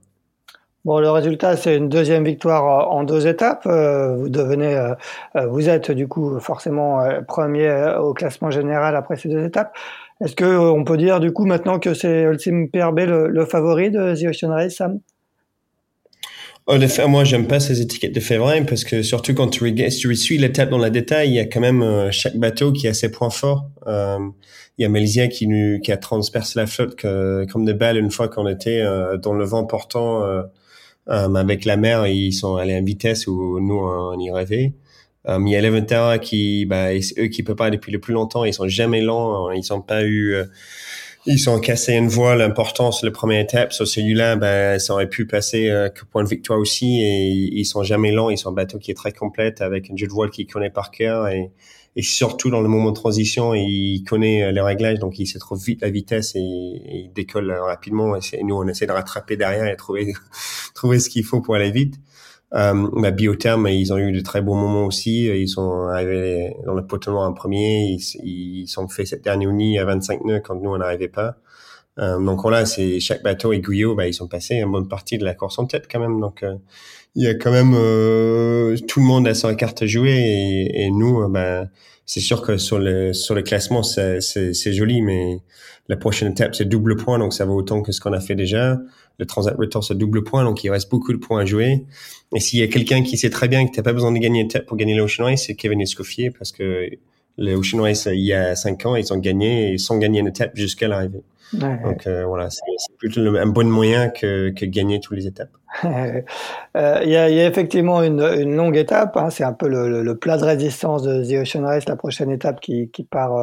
[0.84, 3.66] Bon, le résultat, c'est une deuxième victoire en deux étapes.
[3.66, 4.92] Vous devenez,
[5.34, 9.76] vous êtes du coup forcément premier au classement général après ces deux étapes.
[10.24, 13.44] Est-ce que euh, on peut dire du coup maintenant que c'est Ultim PRB le, le,
[13.44, 15.00] favori de The Ocean Race, Sam?
[16.68, 16.74] Oh,
[17.06, 20.68] moi, j'aime pas ces étiquettes de favori parce que surtout quand tu, tu suis l'étape
[20.68, 23.30] dans la détail, il y a quand même euh, chaque bateau qui a ses points
[23.30, 23.70] forts.
[23.86, 24.18] Euh,
[24.76, 27.98] il y a Malaysia qui, nous, qui a transpercé la flotte que, comme des balles
[27.98, 30.24] une fois qu'on était euh, dans le vent portant
[31.06, 32.08] avec la mer.
[32.08, 34.72] Ils sont allés en vitesse où nous on y rêvait.
[35.28, 38.44] Euh, il y a Leventera qui, bah, eux qui peuvent pas depuis le plus longtemps,
[38.44, 40.44] ils sont jamais lents, ils ont pas eu, euh,
[41.26, 43.72] ils ont cassé une voile importante sur la première étape.
[43.72, 47.02] Sur celui-là, ben, ça aurait pu passer euh, que point de victoire aussi.
[47.02, 48.30] Et ils sont jamais lents.
[48.30, 50.70] Ils sont un bateau qui est très complète avec un jeu de voile qu'il connaît
[50.70, 51.50] par cœur et,
[51.96, 55.38] et surtout dans le moment de transition, il connaît euh, les réglages, donc il sait
[55.38, 58.14] trop vite la vitesse et, et il décolle rapidement.
[58.16, 60.12] Et nous, on essaie de rattraper derrière et trouver
[60.74, 61.96] trouver ce qu'il faut pour aller vite.
[62.54, 65.26] Euh, bah, ils ont eu de très bons moments aussi.
[65.26, 67.84] Ils sont arrivés dans le poteau en premier.
[67.84, 71.36] Ils, ils ont fait cette dernière uni à 25 nœuds quand nous on n'arrivait pas.
[71.98, 75.16] Euh, donc voilà, c'est chaque bateau et Guyot, bah, ils sont passés une bonne partie
[75.18, 76.20] de la course en tête quand même.
[76.20, 76.56] Donc euh,
[77.14, 80.84] il y a quand même euh, tout le monde a sa carte à jouer et,
[80.84, 81.64] et nous, bah,
[82.04, 85.38] c'est sûr que sur le sur le classement c'est joli, mais
[85.88, 88.34] la prochaine étape c'est double point, donc ça vaut autant que ce qu'on a fait
[88.34, 88.78] déjà
[89.18, 91.84] le Transat Retour c'est double point, donc il reste beaucoup de points à jouer.
[92.34, 94.46] Et s'il y a quelqu'un qui sait très bien que t'as pas besoin de gagner
[94.66, 96.88] pour gagner l'Ocean Race, c'est Kevin Escoffier, parce que
[97.38, 100.52] les Ocean Race, il y a cinq ans, ils ont gagné sans gagner une étape
[100.54, 101.22] jusqu'à l'arrivée.
[101.52, 102.62] Donc euh, voilà, c'est
[102.98, 105.50] plutôt un bon moyen que, que gagner toutes les étapes.
[106.76, 109.16] Euh, il y, a, y, a, effectivement une, une longue étape.
[109.16, 112.30] Hein, c'est un peu le, le, plat de résistance de The Ocean Race, la prochaine
[112.30, 113.34] étape qui, qui part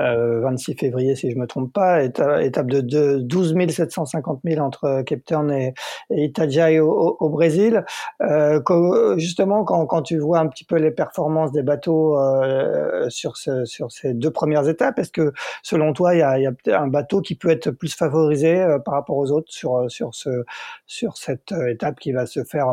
[0.00, 2.02] euh, 26 euh, février, si je me trompe pas.
[2.02, 5.74] Étape, de, de 12 750 000 entre Cape Town et,
[6.08, 7.84] et Itajaí au, au, Brésil.
[8.22, 8.62] Euh,
[9.18, 13.66] justement, quand, quand, tu vois un petit peu les performances des bateaux euh, sur, ce,
[13.66, 16.88] sur ces deux premières étapes, est-ce que selon toi, il y a, y a un
[16.88, 20.44] bateau qui peut être plus favorisé par rapport aux autres sur, sur, ce,
[20.86, 22.72] sur cette étape qui va se faire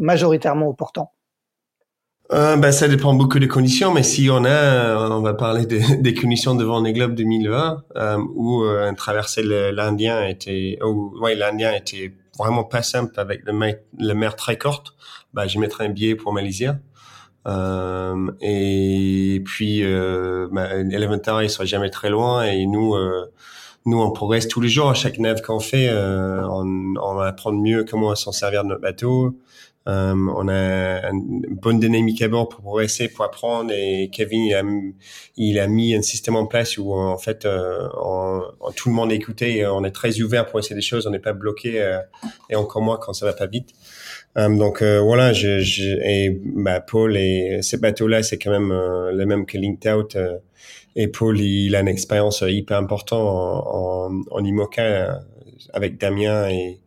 [0.00, 1.12] majoritairement au portant?
[2.32, 5.66] Euh, ben, ça dépend beaucoup des conditions, mais si on a, on va parler
[6.00, 11.72] des conditions devant les globes 2020, euh, où euh, traverser l'Indien était, où, ouais, l'Indien
[11.72, 14.94] était vraiment pas simple avec le mer, la mer très courte,
[15.34, 16.78] ben, je mettrais un billet pour Malaysia.
[17.46, 23.32] Euh, et puis, euh, ben, Elementary, il sera jamais très loin, et nous, euh,
[23.84, 24.90] nous, on progresse tous les jours.
[24.90, 28.82] À chaque nave qu'on fait, euh, on, on apprend mieux comment s'en servir de notre
[28.82, 29.38] bateau.
[29.88, 33.70] Euh, on a une bonne dynamique à bord pour progresser, pour apprendre.
[33.72, 34.62] Et Kevin, il a,
[35.36, 37.86] il a mis un système en place où en fait, euh,
[38.74, 39.64] tout le monde est écouté.
[39.64, 41.06] On est très ouvert pour essayer des choses.
[41.06, 42.00] On n'est pas bloqué.
[42.50, 43.68] Et encore moins quand ça va pas vite.
[44.36, 49.46] Donc voilà, je, je, et bah, Paul et ces bateaux-là, c'est quand même le même
[49.46, 50.16] que Linked Out.
[50.94, 55.20] et Paul, il, a une expérience hyper importante en, en, en IMOCA
[55.72, 56.80] avec Damien et,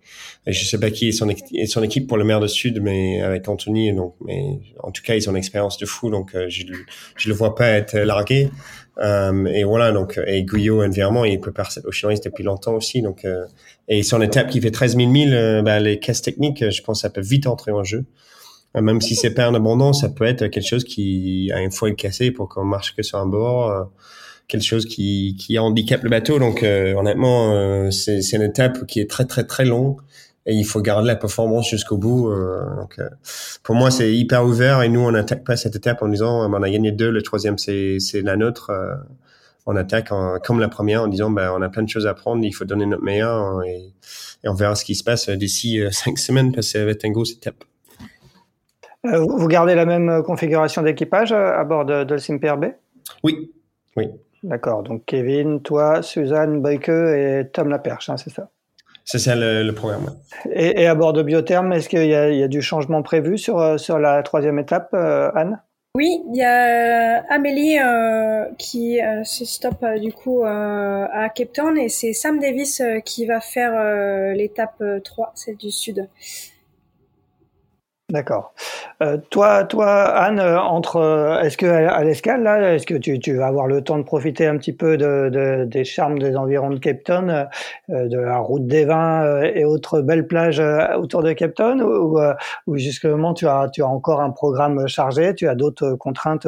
[0.45, 1.27] et je sais pas qui est son,
[1.67, 3.93] son équipe pour le maire de Sud, mais avec Anthony.
[3.93, 6.63] Donc, mais en tout cas, ils ont une expérience de fou, donc euh, je,
[7.15, 8.49] je le vois pas être largué.
[8.99, 13.01] Euh, et voilà, donc et Guyot évidemment, il prépare cette Ocean Race depuis longtemps aussi.
[13.01, 13.45] Donc euh,
[13.89, 17.09] et son étape qui fait 13 000 milles, bah, les caisses techniques, je pense, ça
[17.09, 18.05] peut vite entrer en jeu.
[18.77, 21.71] Euh, même si c'est pas en abondance, ça peut être quelque chose qui a une
[21.71, 23.91] foil cassée pour qu'on marche que sur un bord
[24.47, 26.39] quelque chose qui, qui handicape le bateau.
[26.39, 29.97] Donc honnêtement, c'est, c'est une étape qui est très très très longue
[30.49, 32.29] et il faut garder la performance jusqu'au bout.
[32.29, 33.07] Euh, donc, euh,
[33.63, 36.63] pour moi, c'est hyper ouvert et nous, on n'attaque pas cette étape en disant on
[36.63, 38.71] a gagné deux, le troisième c'est la nôtre.
[39.69, 40.09] Euh, on attaque
[40.43, 42.65] comme la première en disant ben on a plein de choses à prendre, il faut
[42.65, 43.93] donner notre meilleur et,
[44.43, 47.03] et on verra ce qui se passe d'ici cinq semaines parce que ça va être
[47.03, 47.63] une grosse étape.
[49.03, 52.73] vous gardez la même configuration d'équipage à bord de, de Simperbe
[53.23, 53.51] Oui,
[53.95, 54.07] oui.
[54.43, 54.83] D'accord.
[54.83, 58.49] Donc Kevin, toi, Suzanne Boyke et Tom Laperche, hein, c'est ça?
[59.05, 60.11] C'est ça le, programme.
[60.53, 63.97] Et, à bord de Biotherme, est-ce qu'il y, a du changement prévu sur, euh, sur
[63.97, 65.59] la troisième étape, euh, Anne?
[65.99, 67.77] Oui, il y a euh, Amélie
[68.57, 74.33] qui se stoppe du coup à Cape Town et c'est Sam Davis qui va faire
[74.33, 76.07] l'étape 3, celle du sud.
[78.09, 78.55] D'accord.
[79.03, 83.19] Euh, toi, toi, Anne, euh, entre, euh, est-ce que à l'escale là, est-ce que tu,
[83.19, 86.35] tu, vas avoir le temps de profiter un petit peu de, de des charmes des
[86.35, 87.47] environs de Cape Town,
[87.91, 90.61] euh, de la route des vins et autres belles plages
[90.97, 92.19] autour de Cape Town, ou,
[92.65, 96.47] ou justement tu as, tu as encore un programme chargé, tu as d'autres contraintes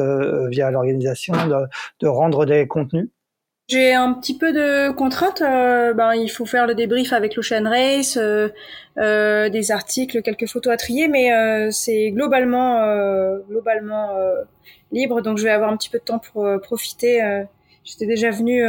[0.50, 1.66] via l'organisation de,
[2.00, 3.08] de rendre des contenus?
[3.68, 5.40] J'ai un petit peu de contraintes.
[5.40, 8.48] Euh, ben, il faut faire le débrief avec l'Ocean Race, euh,
[8.98, 14.10] euh, des articles, quelques photos à trier, mais euh, c'est globalement, euh, globalement
[14.90, 15.22] libre.
[15.22, 17.20] Donc, je vais avoir un petit peu de temps pour profiter.
[17.84, 18.62] J'étais déjà venue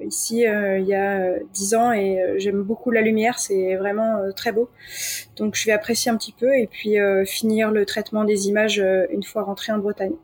[0.00, 3.38] ici il y a dix ans et j'aime beaucoup la lumière.
[3.38, 4.70] C'est vraiment très beau.
[5.36, 6.96] Donc, je vais apprécier un petit peu et puis
[7.26, 10.14] finir le traitement des images une fois rentré en Bretagne.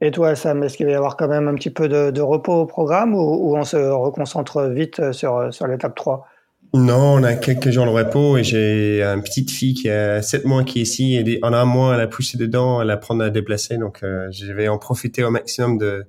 [0.00, 2.54] Et toi, Sam, est-ce qu'il va y avoir quand même un petit peu de, repos
[2.54, 6.26] au programme ou, on se reconcentre vite sur, sur l'étape 3
[6.74, 10.44] non, on a quelques jours de repos et j'ai une petite fille qui a 7
[10.44, 13.30] mois qui est ici et en un mois elle a poussé dedans, elle apprend à
[13.30, 13.78] déplacer.
[13.78, 16.04] Donc euh, je vais en profiter au maximum de,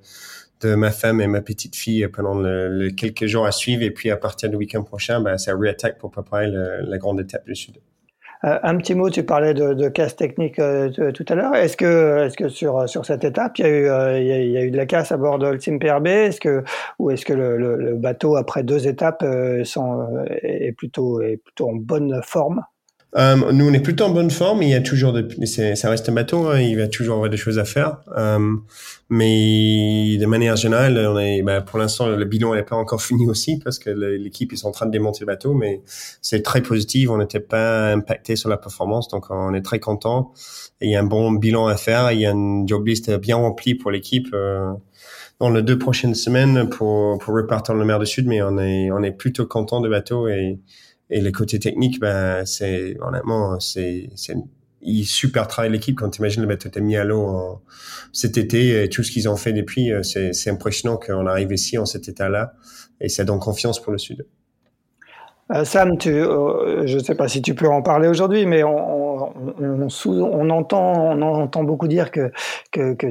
[0.59, 3.83] de ma femme et ma petite fille pendant le, quelques jours à suivre.
[3.83, 7.45] Et puis à partir du week-end prochain, bah, ça réattaque pour préparer la grande étape
[7.45, 7.77] du sud.
[8.45, 11.55] Euh, un petit mot, tu parlais de, casse technique euh, tout à l'heure.
[11.55, 12.29] Est-ce que,
[12.87, 15.39] sur cette étape, il y a eu, euh, y a, de la casse à bord
[15.39, 16.63] de l'Ultim PRB Est-ce que
[16.99, 21.21] ou est-ce que le, bateau après deux étapes est plutôt
[21.61, 22.63] en bonne forme?
[23.17, 24.61] Euh, nous, on est plutôt en bonne forme.
[24.61, 26.47] Il y a toujours ça reste un bateau.
[26.47, 27.97] Hein, il va toujours avoir des choses à faire.
[28.17, 28.55] Euh,
[29.09, 33.27] mais de manière générale, on est, bah, pour l'instant, le bilan n'est pas encore fini
[33.27, 35.53] aussi parce que l'équipe est en train de démonter le bateau.
[35.53, 35.81] Mais
[36.21, 37.09] c'est très positif.
[37.09, 40.31] On n'était pas impacté sur la performance, donc on est très content.
[40.81, 42.11] il y a un bon bilan à faire.
[42.11, 44.27] Il y a une job list bien remplie pour l'équipe.
[44.33, 44.71] Euh,
[45.39, 48.57] dans les deux prochaines semaines pour, pour repartir dans le mer du Sud, mais on
[48.57, 50.59] est, on est plutôt content de bateau et,
[51.09, 54.35] et le côté technique, ben, c'est honnêtement, c'est c'est
[54.81, 57.61] il super travaille l'équipe quand tu imagines le mis à l'eau
[58.13, 61.77] cet été et tout ce qu'ils ont fait depuis, euh, c'est impressionnant qu'on arrive ici
[61.77, 62.53] en cet état-là
[63.01, 64.25] et ça donne confiance pour le sud.
[65.51, 68.63] Euh, Sam, tu, euh, je ne sais pas si tu peux en parler aujourd'hui, mais
[68.63, 68.79] on,
[70.51, 72.31] entend, beaucoup dire que,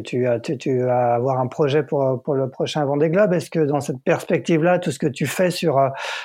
[0.02, 3.32] tu, as, tu, vas avoir un projet pour, le prochain Vendée Globe.
[3.32, 5.80] Est-ce que dans cette perspective-là, tout ce que tu fais sur,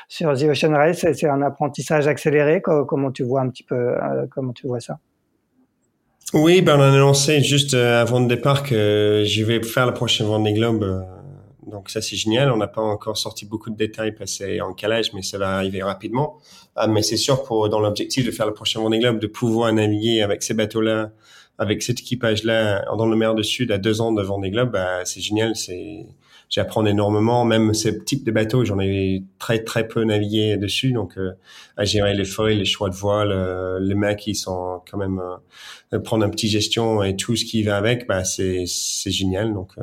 [0.08, 2.62] sur The Ocean Race, c'est un apprentissage accéléré?
[2.62, 3.96] Comment tu vois un petit peu,
[4.30, 5.00] comment tu vois ça?
[6.34, 10.26] Oui, ben on a annoncé juste avant le départ que je vais faire le prochain
[10.26, 11.06] Vendée Globe
[11.74, 12.52] donc ça c'est génial.
[12.52, 15.38] On n'a pas encore sorti beaucoup de détails parce que c'est en calage, mais ça
[15.38, 16.38] va arriver rapidement.
[16.76, 19.74] Ah, mais c'est sûr pour dans l'objectif de faire le prochain Vendée Globe, de pouvoir
[19.74, 21.12] naviguer avec ces bateaux-là,
[21.58, 25.06] avec cet équipage-là dans le mer du Sud à deux ans de Vendée Globe, bah,
[25.06, 25.56] c'est génial.
[25.56, 26.06] C'est
[26.50, 27.46] j'apprends énormément.
[27.46, 31.32] Même ce type de bateau, j'en ai très très peu navigué dessus, donc euh,
[31.78, 35.20] à gérer les feuilles, les choix de voile, euh, les mecs qui sont quand même
[35.94, 39.54] euh, prendre un petit gestion et tout ce qui va avec, bah c'est c'est génial.
[39.54, 39.82] Donc Euh,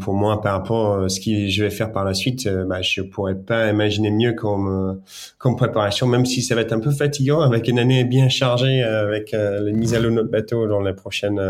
[0.00, 2.82] pour moi, par rapport à ce que je vais faire par la suite, euh, bah,
[2.82, 5.00] je pourrais pas imaginer mieux comme
[5.38, 8.82] comme préparation, même si ça va être un peu fatigant avec une année bien chargée,
[8.82, 11.40] avec les mises à l'eau de notre bateau dans les prochaines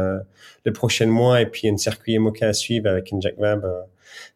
[0.64, 3.64] les prochains mois, et puis un circuit MOCA à suivre avec une Jack Webb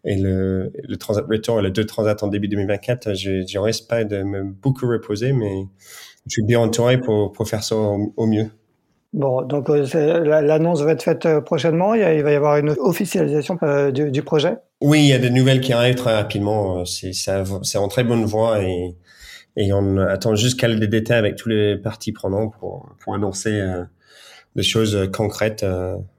[0.05, 3.14] et le, le Transat Return, les deux Transat en début 2024.
[3.14, 5.66] Je, je risque pas de me beaucoup reposer, mais
[6.26, 8.51] je suis bien entouré pour, pour faire ça au mieux.
[9.17, 11.95] Bon, donc euh, l'annonce va être faite euh, prochainement.
[11.95, 14.59] Il, va y avoir une officialisation euh, du, projet.
[14.83, 16.85] Oui, il y a des nouvelles qui arrivent très rapidement.
[16.85, 18.95] C'est en très bonne voie et
[19.59, 23.59] et on attend juste qu'elle des détails avec tous les parties prenantes pour pour annoncer
[24.55, 25.64] des choses concrètes.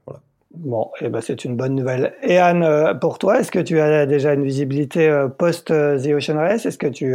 [0.04, 0.20] voilà.
[0.60, 2.14] Bon, eh ben c'est une bonne nouvelle.
[2.20, 6.02] Et Anne, euh, pour toi, est-ce que tu as déjà une visibilité euh, post euh,
[6.02, 6.66] The Ocean Race?
[6.66, 7.14] Est-ce que tu,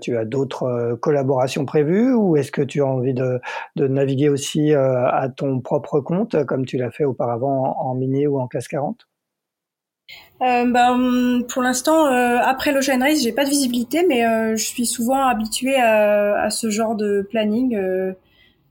[0.00, 2.14] tu as d'autres collaborations prévues?
[2.14, 3.38] Ou est-ce que tu as envie de,
[3.76, 8.40] de naviguer aussi à ton propre compte comme tu l'as fait auparavant en, mini ou
[8.40, 9.06] en classe 40
[10.40, 14.22] ben, pour l'instant, après l'Ocean Race, j'ai pas de visibilité, mais
[14.56, 17.78] je suis souvent habituée à, à, ce genre de planning.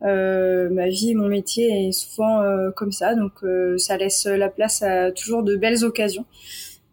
[0.04, 4.26] Euh, ma vie et mon métier est souvent euh, comme ça, donc euh, ça laisse
[4.26, 6.26] la place à toujours de belles occasions.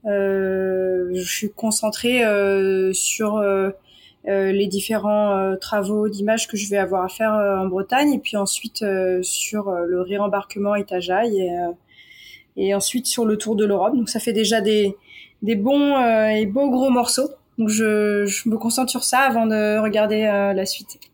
[0.05, 2.23] je suis concentrée
[2.95, 3.43] sur
[4.25, 8.85] les différents travaux d'image que je vais avoir à faire en Bretagne, et puis ensuite
[9.23, 11.51] sur le réembarquement Itajaï, et,
[12.57, 13.97] et ensuite sur le tour de l'Europe.
[13.97, 14.97] Donc ça fait déjà des,
[15.43, 15.99] des bons
[16.31, 17.31] et beaux gros morceaux.
[17.59, 20.23] Donc je, je me concentre sur ça avant de regarder
[20.55, 21.10] la suite.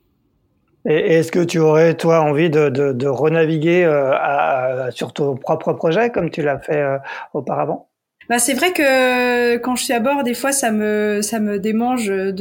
[0.86, 5.72] Est-ce que tu aurais, toi, envie de, de, de renaviguer euh, à, sur ton propre
[5.72, 6.98] projet comme tu l'as fait euh,
[7.34, 7.88] auparavant?
[8.28, 11.60] Bah c'est vrai que quand je suis à bord, des fois ça me ça me
[11.60, 12.32] démange de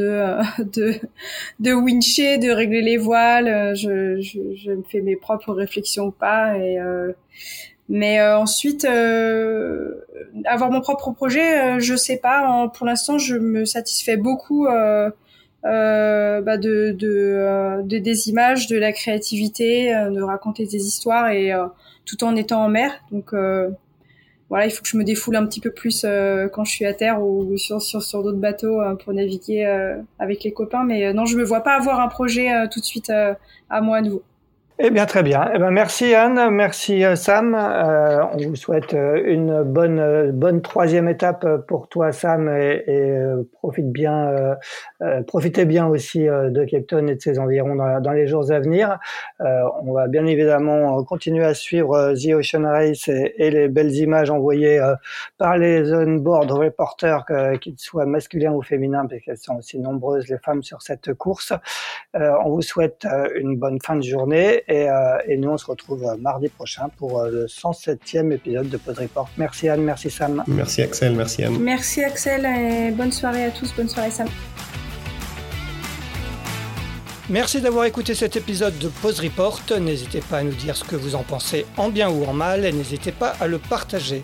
[0.63, 0.93] de
[1.59, 3.75] de wincher, de régler les voiles.
[3.75, 6.57] Je, je, je me fais mes propres réflexions ou pas.
[6.57, 7.11] Et euh,
[7.87, 8.83] mais euh, ensuite
[10.45, 12.67] avoir mon propre projet, je sais pas.
[12.73, 15.11] pour l'instant, je me satisfais beaucoup euh,
[15.66, 21.51] bah de, euh, de, des images, de la créativité, euh, de raconter des histoires et
[22.05, 22.91] tout en étant en mer.
[23.11, 23.34] Donc
[24.49, 26.05] voilà, il faut que je me défoule un petit peu plus
[26.53, 29.66] quand je suis à terre ou sur sur, sur d'autres bateaux pour naviguer
[30.20, 30.84] avec les copains.
[30.84, 34.01] Mais non, je me vois pas avoir un projet tout de suite à moi à
[34.01, 34.24] nouveau.
[34.78, 35.49] Eh bien, très bien.
[35.53, 37.55] Eh bien, merci Anne, merci euh, Sam.
[37.55, 42.84] Euh, on vous souhaite euh, une bonne, euh, bonne troisième étape pour toi, Sam, et,
[42.86, 43.17] et
[43.53, 44.55] profite bien,
[45.01, 48.99] euh, profitez bien aussi de Cape et de ses environs dans, les jours à venir.
[49.39, 54.30] on va bien évidemment continuer à suivre The Ocean Race et, et les belles images
[54.30, 54.82] envoyées
[55.38, 57.23] par les on-board reporters,
[57.61, 61.53] qu'ils soient masculins ou féminins, parce qu'elles sont aussi nombreuses les femmes sur cette course.
[62.13, 66.16] on vous souhaite une bonne fin de journée euh, et, nous, on se retrouve euh,
[66.18, 69.30] mardi prochain pour euh, le 107e épisode de Pod Report.
[69.38, 70.43] Merci Anne, merci Sam.
[70.47, 71.59] Merci Axel, merci Anne.
[71.59, 74.28] Merci Axel et bonne soirée à tous, bonne soirée Sam.
[77.30, 79.61] Merci d'avoir écouté cet épisode de Pause Report.
[79.80, 82.66] N'hésitez pas à nous dire ce que vous en pensez en bien ou en mal
[82.66, 84.24] et n'hésitez pas à le partager.